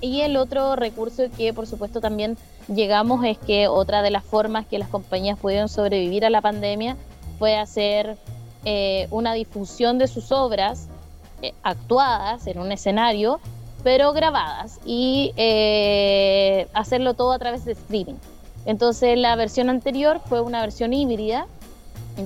Y 0.00 0.20
el 0.20 0.36
otro 0.36 0.76
recurso 0.76 1.24
que 1.36 1.52
por 1.52 1.66
supuesto 1.66 2.00
también 2.00 2.36
llegamos 2.68 3.24
es 3.24 3.38
que 3.38 3.68
otra 3.68 4.02
de 4.02 4.10
las 4.10 4.24
formas 4.24 4.66
que 4.66 4.78
las 4.78 4.88
compañías 4.88 5.38
pudieron 5.38 5.68
sobrevivir 5.68 6.24
a 6.24 6.30
la 6.30 6.40
pandemia 6.40 6.96
fue 7.38 7.56
hacer 7.56 8.16
eh, 8.64 9.08
una 9.10 9.32
difusión 9.34 9.98
de 9.98 10.08
sus 10.08 10.32
obras 10.32 10.88
eh, 11.42 11.54
actuadas 11.62 12.46
en 12.46 12.58
un 12.58 12.72
escenario, 12.72 13.40
pero 13.82 14.12
grabadas 14.12 14.80
y 14.84 15.32
eh, 15.36 16.68
hacerlo 16.74 17.14
todo 17.14 17.32
a 17.32 17.38
través 17.38 17.64
de 17.64 17.72
streaming. 17.72 18.16
Entonces 18.66 19.16
la 19.18 19.34
versión 19.36 19.70
anterior 19.70 20.20
fue 20.26 20.40
una 20.40 20.60
versión 20.60 20.92
híbrida, 20.92 21.46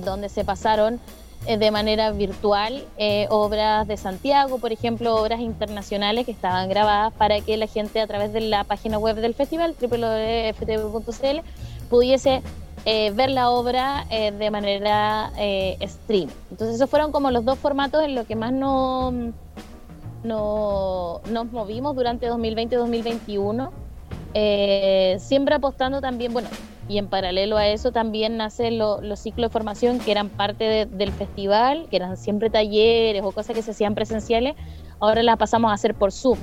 donde 0.03 0.29
se 0.29 0.43
pasaron 0.43 0.99
de 1.45 1.71
manera 1.71 2.11
virtual 2.11 2.85
eh, 2.97 3.27
obras 3.29 3.87
de 3.87 3.97
Santiago, 3.97 4.59
por 4.59 4.71
ejemplo, 4.71 5.15
obras 5.15 5.39
internacionales 5.39 6.25
que 6.25 6.31
estaban 6.31 6.69
grabadas 6.69 7.13
para 7.13 7.41
que 7.41 7.57
la 7.57 7.67
gente 7.67 7.99
a 8.01 8.07
través 8.07 8.31
de 8.33 8.41
la 8.41 8.63
página 8.63 8.97
web 8.97 9.17
del 9.17 9.33
festival, 9.33 9.75
www.ftv.cl, 9.79 11.41
pudiese 11.89 12.41
eh, 12.85 13.11
ver 13.11 13.29
la 13.29 13.49
obra 13.49 14.05
de 14.09 14.51
manera 14.51 15.31
stream. 15.81 16.29
Entonces 16.51 16.75
esos 16.75 16.89
fueron 16.89 17.11
como 17.11 17.29
los 17.31 17.43
dos 17.45 17.59
formatos 17.59 18.03
en 18.03 18.15
los 18.15 18.25
que 18.25 18.35
más 18.35 18.53
no, 18.53 19.11
no, 20.23 21.21
nos 21.29 21.51
movimos 21.51 21.95
durante 21.95 22.29
2020-2021, 22.29 23.69
siempre 25.19 25.55
apostando 25.55 26.01
también, 26.01 26.33
bueno, 26.33 26.49
y 26.93 26.99
en 26.99 27.07
paralelo 27.07 27.57
a 27.57 27.67
eso 27.67 27.91
también 27.91 28.37
nacen 28.37 28.77
los 28.77 29.19
ciclos 29.19 29.49
de 29.49 29.51
formación 29.51 29.97
que 29.97 30.11
eran 30.11 30.29
parte 30.29 30.85
del 30.85 31.11
festival, 31.11 31.87
que 31.89 31.95
eran 31.95 32.17
siempre 32.17 32.51
talleres 32.51 33.23
o 33.23 33.31
cosas 33.31 33.55
que 33.55 33.63
se 33.63 33.71
hacían 33.71 33.95
presenciales, 33.95 34.53
ahora 34.99 35.23
las 35.23 35.37
pasamos 35.37 35.71
a 35.71 35.73
hacer 35.73 35.95
por 35.95 36.11
Zoom. 36.11 36.37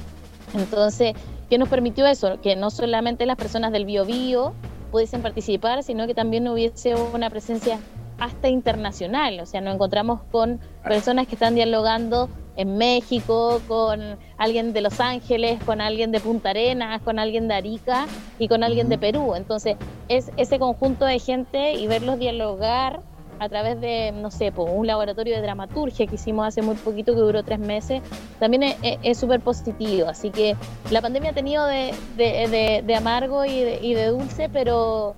Entonces, 0.55 1.15
¿qué 1.49 1.57
nos 1.57 1.69
permitió 1.69 2.05
eso? 2.05 2.41
Que 2.41 2.57
no 2.57 2.71
solamente 2.71 3.27
las 3.27 3.37
personas 3.37 3.71
del 3.71 3.85
bio 3.85 4.05
bio 4.05 4.53
pudiesen 4.91 5.23
participar, 5.23 5.85
sino 5.85 6.09
que 6.09 6.15
también 6.15 6.49
hubiese 6.49 6.97
una 6.97 7.31
presencia 7.31 7.79
hasta 8.19 8.49
internacional, 8.49 9.39
o 9.39 9.47
sea, 9.47 9.61
nos 9.61 9.75
encontramos 9.75 10.21
con 10.33 10.59
personas 10.83 11.29
que 11.29 11.37
están 11.37 11.55
dialogando 11.55 12.29
en 12.61 12.77
México, 12.77 13.61
con 13.67 14.19
alguien 14.37 14.73
de 14.73 14.83
Los 14.83 15.01
Ángeles, 15.01 15.63
con 15.65 15.81
alguien 15.81 16.13
de 16.13 16.21
Punta 16.21 16.51
Arenas, 16.51 17.01
con 17.01 17.19
alguien 17.19 17.49
de 17.49 17.55
Arica 17.55 18.07
y 18.39 18.49
con 18.49 18.63
alguien 18.63 18.91
de 18.91 18.99
Perú. 18.99 19.35
Entonces, 19.35 19.77
es 20.09 20.31
ese 20.37 20.59
conjunto 20.59 21.07
de 21.07 21.19
gente 21.19 21.73
y 21.73 21.87
verlos 21.87 22.19
dialogar 22.19 23.01
a 23.39 23.49
través 23.49 23.81
de, 23.81 24.13
no 24.13 24.31
sé, 24.31 24.53
un 24.55 24.87
laboratorio 24.87 25.35
de 25.35 25.41
dramaturgia 25.41 26.07
que 26.07 26.17
hicimos 26.17 26.47
hace 26.47 26.61
muy 26.61 26.75
poquito, 26.75 27.15
que 27.15 27.21
duró 27.21 27.43
tres 27.43 27.59
meses, 27.59 28.03
también 28.39 28.75
es 28.83 29.17
súper 29.17 29.41
positivo. 29.41 30.09
Así 30.09 30.29
que 30.29 30.55
la 30.91 31.01
pandemia 31.01 31.31
ha 31.31 31.35
tenido 31.35 31.65
de, 31.65 31.95
de, 32.19 32.95
amargo 32.95 33.47
y 33.47 33.63
de, 33.63 33.79
y 33.81 33.95
de 33.95 34.09
dulce, 34.09 34.51
pero, 34.53 35.17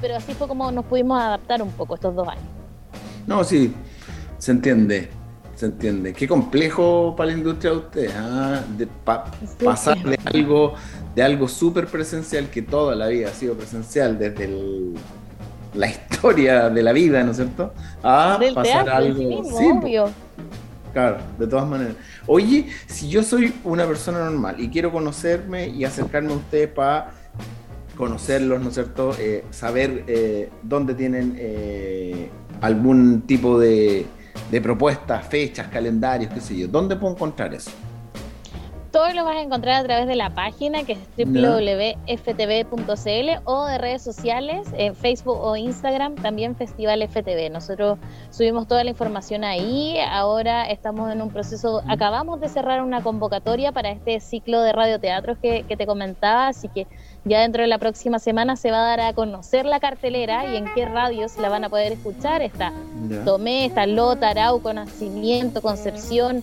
pero 0.00 0.16
así 0.16 0.32
fue 0.32 0.48
como 0.48 0.72
nos 0.72 0.86
pudimos 0.86 1.20
adaptar 1.20 1.62
un 1.62 1.70
poco 1.72 1.96
estos 1.96 2.14
dos 2.14 2.26
años. 2.26 2.44
No, 3.26 3.44
sí, 3.44 3.74
se 4.38 4.52
entiende. 4.52 5.17
Se 5.58 5.66
entiende. 5.66 6.12
Qué 6.12 6.28
complejo 6.28 7.16
para 7.16 7.32
la 7.32 7.36
industria 7.36 7.72
de 7.72 7.76
ustedes, 7.78 8.12
¿ah? 8.14 8.62
de 8.76 8.86
pasar 9.64 9.98
de 9.98 10.16
algo 10.26 10.74
de 11.16 11.22
algo 11.24 11.48
súper 11.48 11.88
presencial 11.88 12.48
que 12.48 12.62
toda 12.62 12.94
la 12.94 13.08
vida 13.08 13.30
ha 13.30 13.34
sido 13.34 13.54
presencial 13.54 14.16
desde 14.20 14.48
la 15.74 15.88
historia 15.88 16.70
de 16.70 16.80
la 16.80 16.92
vida, 16.92 17.24
¿no 17.24 17.32
es 17.32 17.38
cierto? 17.38 17.72
A 18.04 18.38
pasar 18.54 18.88
algo 18.88 19.42
sí, 19.42 19.64
obvio. 19.64 20.10
Claro, 20.92 21.16
de 21.36 21.46
todas 21.48 21.66
maneras. 21.66 21.96
Oye, 22.28 22.68
si 22.86 23.08
yo 23.08 23.24
soy 23.24 23.52
una 23.64 23.84
persona 23.84 24.20
normal 24.20 24.60
y 24.60 24.68
quiero 24.68 24.92
conocerme 24.92 25.66
y 25.66 25.84
acercarme 25.84 26.34
a 26.34 26.36
ustedes 26.36 26.68
para 26.68 27.14
conocerlos, 27.96 28.60
¿no 28.60 28.68
es 28.68 28.74
cierto? 28.74 29.12
Eh, 29.18 29.44
saber 29.50 30.04
eh, 30.06 30.50
dónde 30.62 30.94
tienen 30.94 31.34
eh, 31.36 32.30
algún 32.60 33.22
tipo 33.22 33.58
de 33.58 34.06
de 34.50 34.60
propuestas, 34.60 35.26
fechas, 35.26 35.68
calendarios, 35.68 36.32
qué 36.32 36.40
sé 36.40 36.56
yo. 36.56 36.68
¿Dónde 36.68 36.96
puedo 36.96 37.14
encontrar 37.14 37.54
eso? 37.54 37.70
Todo 38.90 39.12
lo 39.12 39.24
vas 39.24 39.36
a 39.36 39.42
encontrar 39.42 39.82
a 39.82 39.84
través 39.84 40.06
de 40.06 40.16
la 40.16 40.30
página 40.30 40.82
que 40.82 40.92
es 40.92 40.98
www.ftv.cl 41.18 42.78
o 43.44 43.66
de 43.66 43.76
redes 43.76 44.00
sociales, 44.02 44.66
en 44.72 44.96
Facebook 44.96 45.38
o 45.38 45.56
Instagram, 45.56 46.14
también 46.14 46.56
Festival 46.56 47.06
FTV. 47.06 47.50
Nosotros 47.52 47.98
subimos 48.30 48.66
toda 48.66 48.84
la 48.84 48.90
información 48.90 49.44
ahí. 49.44 49.98
Ahora 50.10 50.70
estamos 50.70 51.12
en 51.12 51.20
un 51.20 51.28
proceso, 51.30 51.82
acabamos 51.86 52.40
de 52.40 52.48
cerrar 52.48 52.82
una 52.82 53.02
convocatoria 53.02 53.72
para 53.72 53.90
este 53.90 54.20
ciclo 54.20 54.62
de 54.62 54.72
radioteatros 54.72 55.36
que, 55.36 55.64
que 55.68 55.76
te 55.76 55.86
comentaba, 55.86 56.48
así 56.48 56.68
que 56.68 56.86
ya 57.28 57.40
dentro 57.40 57.62
de 57.62 57.68
la 57.68 57.78
próxima 57.78 58.18
semana 58.18 58.56
se 58.56 58.70
va 58.70 58.78
a 58.78 58.96
dar 58.96 59.00
a 59.00 59.12
conocer 59.12 59.64
la 59.66 59.80
cartelera 59.80 60.46
y 60.46 60.56
en 60.56 60.64
qué 60.74 60.86
radios 60.86 61.36
la 61.38 61.48
van 61.48 61.64
a 61.64 61.68
poder 61.68 61.92
escuchar. 61.92 62.42
Está 62.42 62.72
Tomé, 63.24 63.66
está 63.66 63.86
Lota, 63.86 64.30
Arauco, 64.30 64.72
Nacimiento, 64.72 65.62
Concepción. 65.62 66.42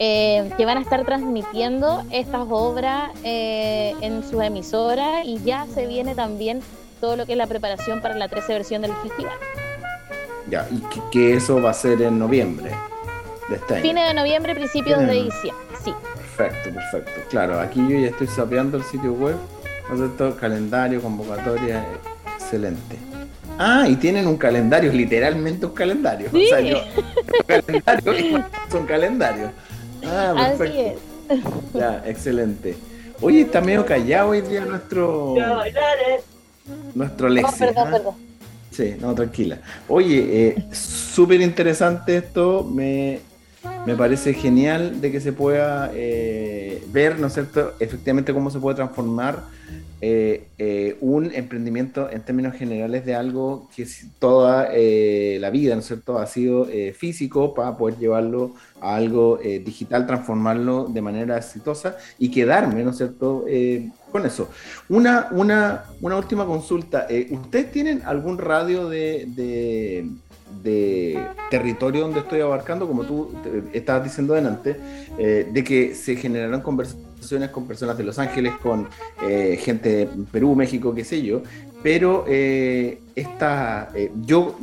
Eh, 0.00 0.50
que 0.56 0.64
van 0.64 0.78
a 0.78 0.80
estar 0.80 1.04
transmitiendo 1.04 2.02
estas 2.10 2.48
obras 2.50 3.12
eh, 3.22 3.94
en 4.00 4.24
sus 4.28 4.42
emisoras 4.42 5.24
y 5.24 5.40
ya 5.44 5.66
se 5.72 5.86
viene 5.86 6.16
también 6.16 6.62
todo 7.00 7.16
lo 7.16 7.26
que 7.26 7.32
es 7.32 7.38
la 7.38 7.46
preparación 7.46 8.00
para 8.00 8.16
la 8.16 8.26
13 8.26 8.54
versión 8.54 8.82
del 8.82 8.92
festival. 8.92 9.32
Ya, 10.50 10.66
y 10.70 10.82
que, 11.10 11.36
eso 11.36 11.62
va 11.62 11.70
a 11.70 11.74
ser 11.74 12.02
en 12.02 12.18
noviembre 12.18 12.72
de 13.48 13.54
este 13.54 13.74
año. 13.74 13.82
Fines 13.82 14.08
de 14.08 14.14
noviembre, 14.14 14.54
principios 14.56 14.98
de 14.98 15.12
diciembre, 15.12 15.64
sí. 15.84 15.94
Perfecto, 16.16 16.74
perfecto. 16.74 17.20
Claro, 17.30 17.60
aquí 17.60 17.80
yo 17.88 17.98
ya 17.98 18.08
estoy 18.08 18.26
sapeando 18.26 18.76
el 18.76 18.82
sitio 18.82 19.12
web, 19.12 19.36
¿no 19.94 20.36
Calendario, 20.36 21.00
convocatoria, 21.00 21.84
excelente. 22.34 22.96
Ah, 23.58 23.86
y 23.88 23.96
tienen 23.96 24.26
un 24.26 24.36
calendario, 24.36 24.92
literalmente 24.92 25.66
un 25.66 25.72
calendario. 25.72 26.28
Sí. 26.32 26.46
O 26.46 26.48
sea, 26.48 26.60
yo, 26.60 26.78
calendario, 27.46 28.44
son 28.70 28.86
calendarios. 28.86 29.50
Ah, 30.04 30.34
Así 30.36 30.78
es. 30.80 30.94
Ya, 31.72 32.02
excelente. 32.06 32.76
Oye, 33.20 33.42
está 33.42 33.60
medio 33.60 33.86
callado 33.86 34.30
hoy 34.30 34.40
día 34.42 34.64
nuestro. 34.64 35.34
Nuestro 36.94 37.28
Lexi. 37.28 37.58
perdón, 37.58 37.88
¿ah? 37.88 37.90
perdón. 37.90 38.14
Sí, 38.70 38.96
no, 39.00 39.14
tranquila. 39.14 39.58
Oye, 39.88 40.48
eh, 40.48 40.64
súper 40.72 41.40
interesante 41.40 42.16
esto. 42.16 42.64
Me, 42.64 43.20
me 43.86 43.94
parece 43.94 44.34
genial 44.34 45.00
de 45.00 45.12
que 45.12 45.20
se 45.20 45.32
pueda 45.32 45.90
eh, 45.94 46.82
ver, 46.88 47.20
¿no 47.20 47.28
es 47.28 47.34
cierto?, 47.34 47.74
efectivamente 47.78 48.32
cómo 48.32 48.50
se 48.50 48.58
puede 48.58 48.76
transformar 48.76 49.44
eh, 50.06 50.48
eh, 50.58 50.98
un 51.00 51.32
emprendimiento 51.32 52.10
en 52.10 52.20
términos 52.20 52.54
generales 52.54 53.06
de 53.06 53.14
algo 53.14 53.70
que 53.74 53.86
toda 54.18 54.64
la 54.64 55.50
vida, 55.50 55.74
¿no 55.74 55.80
es 55.80 55.86
cierto?, 55.86 56.18
ha 56.18 56.26
sido 56.26 56.66
físico 56.94 57.54
para 57.54 57.76
poder 57.78 57.96
llevarlo 57.98 58.52
a 58.82 58.96
algo 58.96 59.38
digital, 59.42 60.06
transformarlo 60.06 60.84
de 60.84 61.00
manera 61.00 61.38
exitosa 61.38 61.96
y 62.18 62.30
quedarme, 62.30 62.84
¿no 62.84 62.90
es 62.90 62.98
cierto?, 62.98 63.46
con 64.12 64.26
eso. 64.26 64.50
Una, 64.90 65.28
una, 65.32 65.84
una 66.02 66.16
última 66.16 66.44
consulta. 66.44 67.06
¿Ustedes 67.30 67.72
tienen 67.72 68.02
algún 68.04 68.36
radio 68.36 68.90
de 68.90 70.06
de 70.62 71.26
territorio 71.50 72.02
donde 72.02 72.20
estoy 72.20 72.40
abarcando, 72.40 72.86
como 72.86 73.04
tú 73.04 73.30
estabas 73.72 74.04
diciendo 74.04 74.34
delante, 74.34 74.76
eh, 75.18 75.48
de 75.50 75.64
que 75.64 75.94
se 75.94 76.16
generaron 76.16 76.60
conversaciones 76.60 77.13
con 77.52 77.66
personas 77.66 77.96
de 77.96 78.04
Los 78.04 78.18
Ángeles, 78.18 78.54
con 78.62 78.88
eh, 79.22 79.58
gente 79.60 79.88
de 79.88 80.08
Perú, 80.30 80.54
México, 80.54 80.94
qué 80.94 81.04
sé 81.04 81.22
yo, 81.22 81.42
pero 81.82 82.24
eh, 82.28 83.00
esta, 83.14 83.90
yo, 84.24 84.58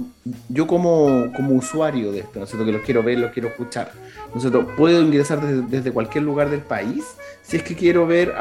yo 0.50 0.68
como, 0.68 1.32
como 1.36 1.56
usuario 1.56 2.12
de 2.12 2.20
esto, 2.20 2.40
¿no 2.40 2.46
es 2.46 2.50
cierto? 2.50 2.66
que 2.66 2.72
los 2.72 2.82
quiero 2.82 3.04
ver, 3.04 3.20
los 3.20 3.32
quiero 3.32 3.50
escuchar, 3.50 3.92
¿no 4.34 4.68
puedo 4.76 5.02
ingresar 5.02 5.42
desde, 5.42 5.92
cualquier 5.92 6.24
lugar 6.24 6.50
del 6.50 6.62
país 6.62 7.04
si 7.44 7.58
es 7.58 7.64
que 7.64 7.76
quiero 7.76 8.08
ver 8.08 8.34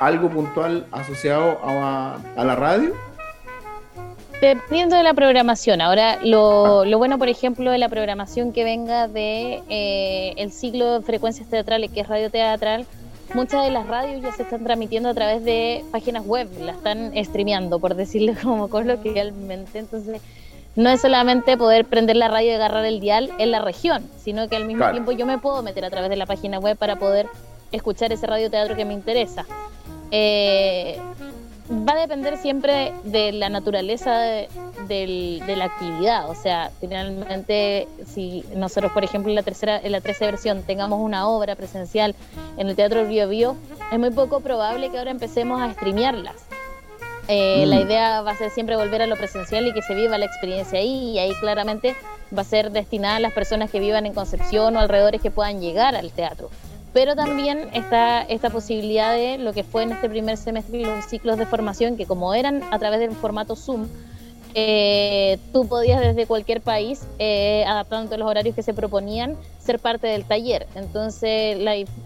algo 0.00 0.30
puntual 0.30 0.86
asociado 0.92 1.58
a, 1.62 2.18
a 2.36 2.44
la 2.44 2.56
radio. 2.56 2.94
Dependiendo 4.40 4.96
de 4.96 5.02
la 5.02 5.12
programación. 5.12 5.82
Ahora, 5.82 6.18
lo, 6.22 6.86
lo, 6.86 6.96
bueno, 6.96 7.18
por 7.18 7.28
ejemplo, 7.28 7.70
de 7.70 7.76
la 7.76 7.90
programación 7.90 8.54
que 8.54 8.64
venga 8.64 9.06
de 9.06 9.62
eh, 9.68 10.32
el 10.38 10.50
ciclo 10.50 10.98
de 10.98 11.04
frecuencias 11.04 11.48
teatrales, 11.50 11.90
que 11.90 12.00
es 12.00 12.08
radio 12.08 12.30
teatral, 12.30 12.86
muchas 13.34 13.64
de 13.64 13.70
las 13.70 13.86
radios 13.86 14.22
ya 14.22 14.32
se 14.32 14.42
están 14.42 14.64
transmitiendo 14.64 15.08
a 15.08 15.14
través 15.14 15.44
de 15.44 15.84
páginas 15.90 16.24
web, 16.26 16.48
la 16.60 16.72
están 16.72 17.12
streameando, 17.24 17.78
por 17.78 17.94
decirlo 17.94 18.34
como 18.42 18.68
coloquialmente. 18.68 19.78
Entonces, 19.78 20.20
no 20.76 20.90
es 20.90 21.00
solamente 21.00 21.56
poder 21.56 21.84
prender 21.84 22.16
la 22.16 22.28
radio 22.28 22.52
y 22.52 22.54
agarrar 22.54 22.84
el 22.84 23.00
dial 23.00 23.30
en 23.38 23.50
la 23.50 23.60
región, 23.60 24.08
sino 24.18 24.48
que 24.48 24.56
al 24.56 24.66
mismo 24.66 24.88
tiempo 24.90 25.12
yo 25.12 25.26
me 25.26 25.38
puedo 25.38 25.62
meter 25.62 25.84
a 25.84 25.90
través 25.90 26.10
de 26.10 26.16
la 26.16 26.26
página 26.26 26.58
web 26.58 26.76
para 26.76 26.96
poder 26.96 27.26
escuchar 27.72 28.12
ese 28.12 28.26
radioteatro 28.26 28.76
que 28.76 28.84
me 28.84 28.94
interesa. 28.94 29.46
Eh, 30.10 30.98
va 31.70 31.92
a 31.92 32.00
depender 32.00 32.36
siempre 32.36 32.92
de 33.04 33.32
la 33.32 33.48
naturaleza 33.48 34.18
de, 34.18 34.48
la 35.46 35.64
actividad. 35.64 36.28
O 36.28 36.34
sea, 36.34 36.70
finalmente, 36.80 37.86
si 38.06 38.44
nosotros, 38.54 38.92
por 38.92 39.04
ejemplo, 39.04 39.30
en 39.30 39.36
la 39.36 39.42
tercera, 39.42 39.78
en 39.78 39.92
la 39.92 40.00
tercera 40.00 40.32
versión 40.32 40.62
tengamos 40.62 41.00
una 41.00 41.28
obra 41.28 41.54
presencial 41.54 42.14
en 42.56 42.68
el 42.68 42.76
Teatro 42.76 43.06
Bio 43.06 43.28
Bio, 43.28 43.56
es 43.92 43.98
muy 43.98 44.10
poco 44.10 44.40
probable 44.40 44.90
que 44.90 44.98
ahora 44.98 45.10
empecemos 45.10 45.60
a 45.60 45.72
streamearlas. 45.72 46.36
Eh, 47.28 47.64
la 47.66 47.76
mm. 47.76 47.82
idea 47.82 48.22
va 48.22 48.32
a 48.32 48.36
ser 48.36 48.50
siempre 48.50 48.74
volver 48.74 49.02
a 49.02 49.06
lo 49.06 49.16
presencial 49.16 49.66
y 49.66 49.72
que 49.72 49.82
se 49.82 49.94
viva 49.94 50.18
la 50.18 50.26
experiencia 50.26 50.80
ahí, 50.80 51.12
y 51.12 51.18
ahí 51.20 51.32
claramente 51.40 51.94
va 52.36 52.42
a 52.42 52.44
ser 52.44 52.72
destinada 52.72 53.16
a 53.16 53.20
las 53.20 53.32
personas 53.32 53.70
que 53.70 53.78
vivan 53.78 54.06
en 54.06 54.14
Concepción 54.14 54.76
o 54.76 54.80
alrededores 54.80 55.20
que 55.20 55.30
puedan 55.30 55.60
llegar 55.60 55.94
al 55.94 56.10
teatro 56.10 56.50
pero 56.92 57.14
también 57.14 57.68
está 57.72 58.22
esta 58.22 58.50
posibilidad 58.50 59.14
de 59.14 59.38
lo 59.38 59.52
que 59.52 59.64
fue 59.64 59.84
en 59.84 59.92
este 59.92 60.08
primer 60.08 60.36
semestre 60.36 60.80
los 60.80 61.04
ciclos 61.06 61.38
de 61.38 61.46
formación, 61.46 61.96
que 61.96 62.06
como 62.06 62.34
eran 62.34 62.62
a 62.70 62.78
través 62.78 63.00
del 63.00 63.12
formato 63.12 63.56
Zoom, 63.56 63.86
eh, 64.54 65.38
tú 65.52 65.68
podías 65.68 66.00
desde 66.00 66.26
cualquier 66.26 66.60
país, 66.60 67.06
eh, 67.18 67.64
adaptando 67.66 68.16
los 68.16 68.28
horarios 68.28 68.54
que 68.54 68.62
se 68.62 68.74
proponían, 68.74 69.36
ser 69.60 69.78
parte 69.78 70.08
del 70.08 70.24
taller. 70.24 70.66
Entonces 70.74 71.58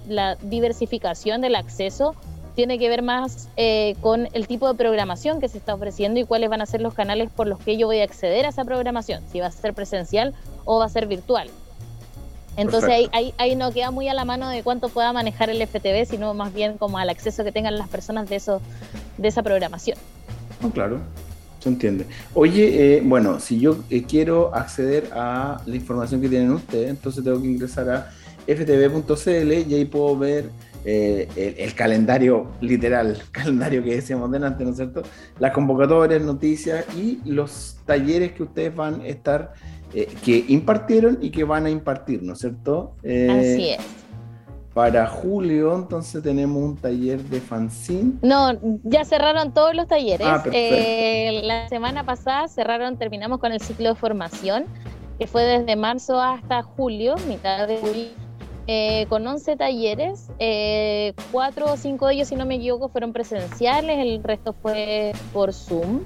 la, 0.07 0.37
diversificación 0.43 1.41
del 1.41 1.55
acceso 1.55 2.15
tiene 2.55 2.79
que 2.79 2.89
ver 2.89 3.03
más 3.03 3.49
eh, 3.57 3.97
con 4.01 4.29
el 4.33 4.47
tipo 4.47 4.69
de 4.69 4.75
programación 4.75 5.41
que 5.41 5.49
se 5.49 5.59
está 5.59 5.75
ofreciendo 5.75 6.21
y 6.21 6.25
cuáles 6.25 6.51
van 6.51 6.61
a 6.61 6.67
ser 6.67 6.83
los 6.83 6.95
canales 6.95 7.31
por 7.31 7.47
los 7.47 7.59
que 7.59 7.77
yo 7.77 7.87
voy 7.87 8.01
a 8.01 8.05
acceder 8.05 8.47
a 8.47 8.51
esa 8.51 8.65
programación, 8.65 9.23
si 9.33 9.41
va 9.41 9.47
a 9.47 9.51
ser 9.51 9.75
presencial 9.75 10.35
o 10.65 10.79
va 10.79 10.85
a 10.85 10.89
ser 10.89 11.07
virtual. 11.07 11.49
Entonces 12.57 12.91
ahí, 13.13 13.35
ahí, 13.39 13.57
no 13.57 13.73
queda 13.73 13.91
muy 13.91 14.09
a 14.09 14.15
la 14.15 14.25
mano 14.25 14.49
de 14.49 14.63
cuánto 14.63 14.89
pueda 14.89 15.13
manejar 15.13 15.51
el 15.51 15.61
FTV, 15.67 16.07
sino 16.07 16.35
más 16.35 16.53
bien 16.53 16.79
como 16.79 16.99
al 16.99 17.11
acceso 17.11 17.45
que 17.45 17.53
tengan 17.53 17.77
las 17.77 17.89
personas 17.89 18.29
de, 18.29 18.37
eso, 18.37 18.61
de 19.19 19.29
esa 19.29 19.43
programación. 19.43 19.99
claro, 20.73 21.01
se 21.59 21.69
entiende. 21.69 22.07
Oye, 22.35 22.97
eh, 22.97 23.03
bueno, 23.05 23.41
si 23.41 23.59
yo 23.59 23.79
eh, 23.91 24.05
quiero 24.05 24.55
acceder 24.55 25.11
a 25.13 25.61
la 25.67 25.77
información 25.77 26.21
que 26.21 26.29
tienen 26.29 26.53
ustedes, 26.53 26.91
entonces 26.91 27.25
tengo 27.25 27.41
que 27.41 27.49
ingresar 27.49 27.91
a 27.91 28.11
ftv.cl 28.47 29.53
y 29.53 29.75
ahí 29.75 29.85
puedo 29.87 30.19
ver 30.19 30.51
eh, 30.87 31.57
el, 31.59 31.75
calendario 31.75 32.49
literal, 32.61 33.23
calendario 33.33 33.83
que 33.83 33.95
decíamos 33.95 34.31
delante, 34.31 34.65
¿no 34.65 34.71
es 34.71 34.77
cierto? 34.77 35.03
Las 35.39 35.53
convocatorias, 35.53 36.21
noticias 36.21 36.85
y 36.95 37.21
los 37.25 37.77
talleres 37.87 38.33
que 38.33 38.43
ustedes 38.43 38.75
van 38.75 39.01
a 39.01 39.07
estar 39.07 39.55
eh, 39.95 40.09
que 40.25 40.45
impartieron 40.49 41.19
y 41.21 41.31
que 41.31 41.45
van 41.45 41.67
a 41.67 41.71
impartir, 41.71 42.23
¿no 42.23 42.33
es 42.33 42.41
cierto? 42.41 42.97
Eh, 43.05 43.29
Así 43.31 43.71
es. 43.71 43.79
Para 44.75 45.07
julio, 45.07 45.77
entonces 45.77 46.21
tenemos 46.21 46.61
un 46.61 46.77
taller 46.77 47.23
de 47.23 47.41
fanzine. 47.41 48.15
No, 48.23 48.59
ya 48.83 49.05
cerraron 49.05 49.55
todos 49.55 49.73
los 49.73 49.87
talleres. 49.87 50.27
Ah, 50.29 50.43
eh, 50.53 51.43
la 51.45 51.69
semana 51.69 52.05
pasada 52.05 52.49
cerraron, 52.49 52.99
terminamos 52.99 53.39
con 53.39 53.53
el 53.53 53.61
ciclo 53.61 53.91
de 53.91 53.95
formación, 53.95 54.65
que 55.21 55.29
fue 55.29 55.45
desde 55.45 55.77
marzo 55.77 56.21
hasta 56.21 56.65
julio, 56.65 57.15
mitad 57.29 57.69
de 57.69 57.79
julio, 57.79 58.09
con 59.09 59.27
11 59.27 59.57
talleres. 59.57 60.31
cuatro 61.31 61.73
o 61.73 61.77
cinco 61.77 62.07
de 62.07 62.15
ellos, 62.15 62.29
si 62.29 62.37
no 62.37 62.47
me 62.47 62.57
equivoco, 62.57 62.89
fueron 62.89 63.13
presenciales, 63.13 63.99
el 63.99 64.23
resto 64.23 64.53
fue 64.53 65.13
por 65.33 65.53
Zoom. 65.53 66.01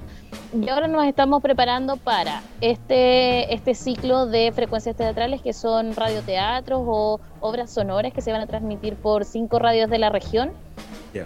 Y 0.51 0.67
ahora 0.69 0.87
nos 0.87 1.05
estamos 1.05 1.43
preparando 1.43 1.97
para 1.97 2.41
este, 2.59 3.53
este 3.53 3.75
ciclo 3.75 4.25
de 4.25 4.51
frecuencias 4.51 4.95
teatrales 4.95 5.41
que 5.41 5.53
son 5.53 5.95
radioteatros 5.95 6.81
o 6.83 7.19
obras 7.39 7.71
sonoras 7.71 8.13
que 8.13 8.21
se 8.21 8.31
van 8.31 8.41
a 8.41 8.47
transmitir 8.47 8.95
por 8.95 9.25
cinco 9.25 9.59
radios 9.59 9.89
de 9.89 9.99
la 9.99 10.09
región. 10.09 10.51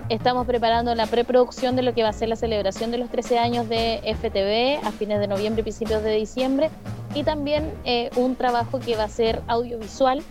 Estamos 0.08 0.48
preparando 0.48 0.96
la 0.96 1.08
preproducción 1.08 1.76
de 1.76 1.84
lo 1.84 1.94
que 1.94 2.04
va 2.04 2.10
a 2.10 2.14
ser 2.14 2.30
la 2.30 2.38
celebración 2.38 2.92
de 2.92 2.98
los 2.98 3.10
13 3.10 3.38
años 3.38 3.68
de 3.68 4.00
FTV 4.16 4.86
a 4.86 4.92
fines 4.92 5.20
de 5.20 5.28
noviembre 5.28 5.60
y 5.60 5.64
principios 5.64 6.04
de 6.04 6.16
diciembre. 6.16 6.70
Y 7.14 7.24
también 7.24 7.72
eh, 7.84 8.10
un 8.16 8.36
trabajo 8.36 8.80
que 8.80 8.96
va 8.96 9.04
a 9.04 9.10
ser 9.10 9.42
audiovisual 9.48 10.24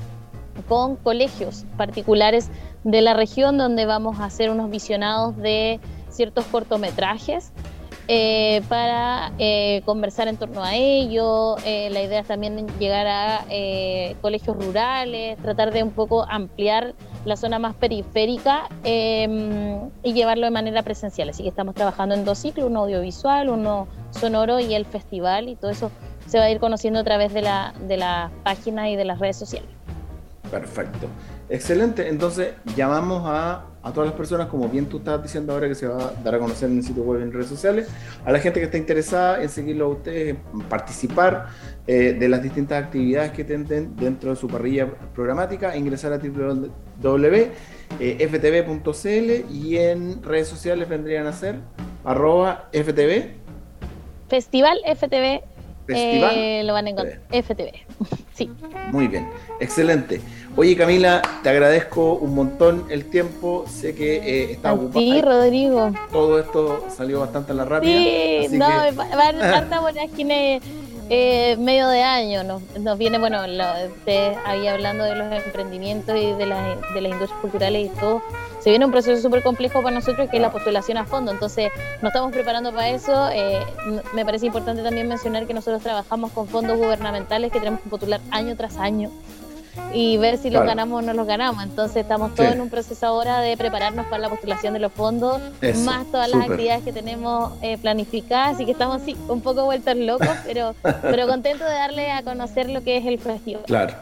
con 0.68 0.96
colegios 0.96 1.64
particulares 1.76 2.50
de 2.84 3.00
la 3.00 3.14
región 3.14 3.58
donde 3.58 3.86
vamos 3.86 4.20
a 4.20 4.24
hacer 4.24 4.50
unos 4.50 4.70
visionados 4.70 5.36
de 5.36 5.80
ciertos 6.10 6.44
cortometrajes 6.46 7.52
eh, 8.08 8.62
para 8.68 9.32
eh, 9.38 9.82
conversar 9.84 10.26
en 10.26 10.36
torno 10.36 10.62
a 10.62 10.74
ello. 10.74 11.56
Eh, 11.64 11.88
la 11.90 12.02
idea 12.02 12.20
es 12.20 12.26
también 12.26 12.66
llegar 12.78 13.06
a 13.06 13.44
colegios 14.20 14.56
rurales, 14.56 15.38
tratar 15.38 15.72
de 15.72 15.82
un 15.82 15.92
poco 15.92 16.26
ampliar 16.28 16.94
la 17.24 17.36
zona 17.36 17.60
más 17.60 17.74
periférica 17.74 18.68
em, 18.82 19.90
y 20.02 20.12
llevarlo 20.12 20.46
de 20.46 20.50
manera 20.50 20.82
presencial. 20.82 21.28
Así 21.28 21.44
que 21.44 21.48
estamos 21.48 21.74
trabajando 21.74 22.14
en 22.14 22.24
dos 22.24 22.38
ciclos, 22.38 22.66
uno 22.66 22.80
audiovisual, 22.80 23.48
uno 23.48 23.86
sonoro 24.10 24.58
y 24.58 24.74
el 24.74 24.84
festival 24.84 25.48
y 25.48 25.54
todo 25.54 25.70
eso 25.70 25.90
se 26.26 26.38
va 26.38 26.44
a 26.44 26.50
ir 26.50 26.58
conociendo 26.58 27.00
a 27.00 27.04
través 27.04 27.32
de 27.32 27.42
la, 27.42 27.72
de 27.86 27.96
la 27.96 28.30
página 28.42 28.90
y 28.90 28.96
de 28.96 29.04
las 29.04 29.20
redes 29.20 29.36
sociales. 29.36 29.68
Perfecto. 30.52 31.08
Excelente. 31.48 32.06
Entonces, 32.10 32.52
llamamos 32.76 33.22
a, 33.24 33.64
todas 33.94 34.10
las 34.10 34.14
personas, 34.14 34.48
como 34.48 34.68
bien 34.68 34.84
tú 34.84 34.98
estás 34.98 35.22
diciendo 35.22 35.54
ahora, 35.54 35.66
que 35.66 35.74
se 35.74 35.88
va 35.88 36.08
a 36.08 36.12
dar 36.22 36.34
a 36.34 36.38
conocer 36.38 36.68
en 36.68 36.76
el 36.76 36.84
sitio 36.84 37.02
web 37.04 37.20
y 37.20 37.22
en 37.22 37.32
redes 37.32 37.46
sociales, 37.46 37.88
a 38.22 38.30
la 38.30 38.38
gente 38.38 38.60
que 38.60 38.66
está 38.66 38.76
interesada 38.76 39.42
en 39.42 39.48
seguirlo 39.48 39.86
a 39.86 39.88
ustedes, 39.88 40.36
en 40.52 40.60
participar 40.68 41.46
eh, 41.86 42.14
de 42.20 42.28
las 42.28 42.42
distintas 42.42 42.84
actividades 42.84 43.32
que 43.32 43.44
tienen 43.44 43.96
dentro 43.96 44.28
de 44.28 44.36
su 44.36 44.46
parrilla 44.46 44.88
programática, 45.14 45.74
ingresar 45.74 46.12
a 46.12 46.18
www.ftv.cl 46.18 46.74
y 49.54 49.78
en 49.78 50.22
redes 50.22 50.48
sociales 50.48 50.86
vendrían 50.86 51.26
a 51.26 51.32
ser 51.32 51.60
arroba 52.04 52.68
ftv. 52.72 53.36
Festival 54.28 54.78
FTV. 54.84 55.42
Festival. 55.86 56.34
Eh, 56.36 56.62
lo 56.64 56.74
van 56.74 56.86
a 56.86 56.90
encontrar. 56.90 57.20
FTV. 57.30 57.72
sí. 58.34 58.50
Muy 58.90 59.08
bien. 59.08 59.28
Excelente. 59.60 60.20
Oye, 60.54 60.76
Camila, 60.76 61.22
te 61.42 61.48
agradezco 61.48 62.14
un 62.14 62.34
montón 62.34 62.84
el 62.90 63.06
tiempo. 63.06 63.64
Sé 63.68 63.94
que 63.94 64.16
eh, 64.16 64.52
está 64.52 64.74
ocupado. 64.74 65.00
Sí, 65.00 65.22
Rodrigo. 65.22 65.92
Todo 66.12 66.38
esto 66.38 66.86
salió 66.94 67.20
bastante 67.20 67.52
a 67.52 67.54
la 67.54 67.64
rápida. 67.64 67.92
Sí, 67.92 68.58
no, 68.58 68.66
va 68.66 69.04
a 69.04 69.12
haber 69.28 69.40
tanta 69.40 69.80
vorágine 69.80 70.60
eh, 71.08 71.56
medio 71.58 71.88
de 71.88 72.02
año. 72.02 72.42
Nos, 72.44 72.98
viene, 72.98 73.18
bueno, 73.18 73.38
usted 73.96 74.34
ahí 74.44 74.66
hablando 74.66 75.04
de 75.04 75.16
los 75.16 75.32
emprendimientos 75.42 76.14
y 76.16 76.32
de, 76.32 76.44
las 76.44 76.78
industrias 76.94 77.40
culturales 77.40 77.86
y 77.86 77.98
todo. 77.98 78.22
Se 78.60 78.68
viene 78.68 78.84
un 78.84 78.92
proceso 78.92 79.20
súper 79.22 79.42
complejo 79.42 79.82
para 79.82 79.94
nosotros 79.94 80.28
que 80.28 80.36
es 80.36 80.42
la 80.42 80.52
postulación 80.52 80.98
a 80.98 81.06
fondo. 81.06 81.32
Entonces, 81.32 81.70
nos 82.02 82.10
estamos 82.10 82.30
preparando 82.30 82.72
para 82.72 82.90
eso. 82.90 83.30
Eh, 83.32 83.58
me 84.12 84.26
parece 84.26 84.46
importante 84.46 84.82
también 84.82 85.08
mencionar 85.08 85.46
que 85.46 85.54
nosotros 85.54 85.82
trabajamos 85.82 86.30
con 86.32 86.46
fondos 86.46 86.76
gubernamentales 86.76 87.50
que 87.50 87.58
tenemos 87.58 87.80
que 87.80 87.88
postular 87.88 88.20
año 88.30 88.54
tras 88.54 88.76
año 88.76 89.10
y 89.92 90.16
ver 90.18 90.38
si 90.38 90.50
los 90.50 90.64
ganamos 90.64 91.02
o 91.02 91.06
no 91.06 91.12
los 91.12 91.26
ganamos. 91.26 91.62
Entonces 91.62 91.98
estamos 91.98 92.35
todos 92.35 92.52
en 92.52 92.61
un 92.61 92.70
proceso 92.70 93.06
ahora 93.06 93.40
de 93.40 93.56
prepararnos 93.56 94.06
para 94.06 94.18
la 94.18 94.28
postulación 94.28 94.74
de 94.74 94.80
los 94.80 94.92
fondos, 94.92 95.40
más 95.85 96.06
todas 96.11 96.30
las 96.30 96.48
actividades 96.48 96.85
que 96.85 96.92
tenemos 96.92 97.52
eh, 97.62 97.78
planificadas, 97.78 98.54
así 98.54 98.64
que 98.64 98.72
estamos 98.72 99.02
sí, 99.02 99.16
un 99.28 99.40
poco 99.40 99.64
vueltos 99.64 99.96
locos, 99.96 100.28
pero, 100.44 100.74
pero 101.02 101.26
contentos 101.26 101.66
de 101.66 101.74
darle 101.74 102.11
a 102.11 102.22
conocer 102.22 102.68
lo 102.68 102.82
que 102.82 102.96
es 102.96 103.06
el 103.06 103.18
festival. 103.18 103.64
Claro. 103.66 103.94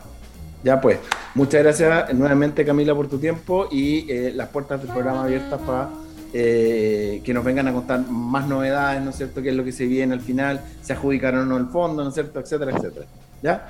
Ya 0.63 0.79
pues, 0.81 0.99
muchas 1.35 1.63
gracias 1.63 2.13
nuevamente 2.13 2.67
Camila 2.67 2.95
por 2.95 3.09
tu 3.09 3.19
tiempo 3.19 3.69
y 3.71 4.11
eh, 4.13 4.33
las 4.35 4.51
puertas 4.51 4.83
del 4.83 4.91
programa 4.91 5.25
abiertas 5.25 5.59
para 5.63 5.89
eh, 6.33 7.23
que 7.25 7.35
nos 7.35 7.45
vengan 7.45 7.67
a 7.67 7.73
contar 7.73 8.07
más 8.09 8.47
novedades, 8.47 9.03
¿no 9.03 9.11
es 9.11 9.17
cierto? 9.17 9.43
¿Qué 9.43 9.49
es 9.49 9.55
lo 9.55 9.65
que 9.65 9.73
se 9.73 9.87
viene 9.87 10.15
al 10.15 10.21
final? 10.21 10.61
¿Se 10.83 10.93
adjudicaron 10.93 11.41
o 11.41 11.47
no 11.47 11.57
el 11.57 11.67
fondo, 11.67 12.03
¿no 12.05 12.11
es 12.11 12.15
cierto? 12.15 12.39
Etcétera, 12.39 12.73
etcétera. 12.77 13.07
¿Ya? 13.43 13.69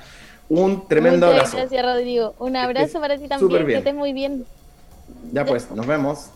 Un 0.53 0.85
tremendo 0.85 1.27
Muchas 1.27 1.53
abrazo. 1.53 1.57
Gracias, 1.57 1.85
Rodrigo. 1.85 2.35
Un 2.39 2.57
abrazo 2.57 2.99
para 2.99 3.17
ti 3.17 3.29
también. 3.29 3.65
Que 3.65 3.77
estés 3.77 3.95
muy 3.95 4.11
bien. 4.11 4.45
Ya 5.31 5.45
pues, 5.45 5.71
nos 5.71 5.87
vemos. 5.87 6.29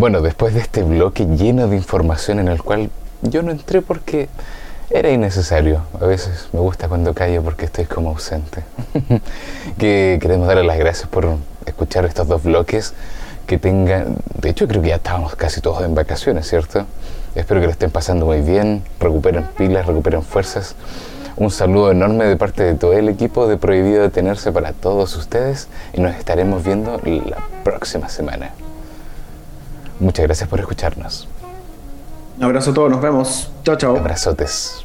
Bueno, 0.00 0.22
después 0.22 0.54
de 0.54 0.60
este 0.60 0.82
bloque 0.82 1.26
lleno 1.26 1.68
de 1.68 1.76
información 1.76 2.38
en 2.38 2.48
el 2.48 2.62
cual 2.62 2.88
yo 3.20 3.42
no 3.42 3.50
entré 3.50 3.82
porque 3.82 4.30
era 4.88 5.10
innecesario. 5.10 5.82
A 6.00 6.06
veces 6.06 6.48
me 6.54 6.60
gusta 6.60 6.88
cuando 6.88 7.12
callo 7.12 7.42
porque 7.42 7.66
estoy 7.66 7.84
como 7.84 8.08
ausente. 8.08 8.62
que 9.78 10.18
queremos 10.18 10.48
darle 10.48 10.64
las 10.64 10.78
gracias 10.78 11.06
por 11.06 11.36
escuchar 11.66 12.06
estos 12.06 12.26
dos 12.26 12.42
bloques. 12.42 12.94
Que 13.46 13.58
tengan, 13.58 14.16
de 14.40 14.48
hecho 14.48 14.66
creo 14.66 14.80
que 14.80 14.88
ya 14.88 14.94
estábamos 14.94 15.36
casi 15.36 15.60
todos 15.60 15.84
en 15.84 15.94
vacaciones, 15.94 16.48
¿cierto? 16.48 16.86
Espero 17.34 17.60
que 17.60 17.66
lo 17.66 17.72
estén 17.72 17.90
pasando 17.90 18.24
muy 18.24 18.40
bien, 18.40 18.82
recuperen 19.00 19.48
pilas, 19.58 19.84
recuperen 19.84 20.22
fuerzas. 20.22 20.76
Un 21.36 21.50
saludo 21.50 21.90
enorme 21.90 22.24
de 22.24 22.38
parte 22.38 22.62
de 22.62 22.72
todo 22.72 22.94
el 22.94 23.10
equipo 23.10 23.46
de 23.46 23.58
Prohibido 23.58 24.00
Detenerse 24.00 24.50
para 24.50 24.72
todos 24.72 25.14
ustedes 25.14 25.68
y 25.92 26.00
nos 26.00 26.16
estaremos 26.16 26.64
viendo 26.64 26.98
la 27.04 27.44
próxima 27.64 28.08
semana. 28.08 28.52
Muchas 30.00 30.24
gracias 30.24 30.48
por 30.48 30.58
escucharnos. 30.60 31.28
Un 32.38 32.44
abrazo 32.44 32.70
a 32.70 32.74
todos, 32.74 32.90
nos 32.90 33.02
vemos. 33.02 33.52
Chao, 33.64 33.76
chao. 33.76 33.96
Abrazotes. 33.96 34.82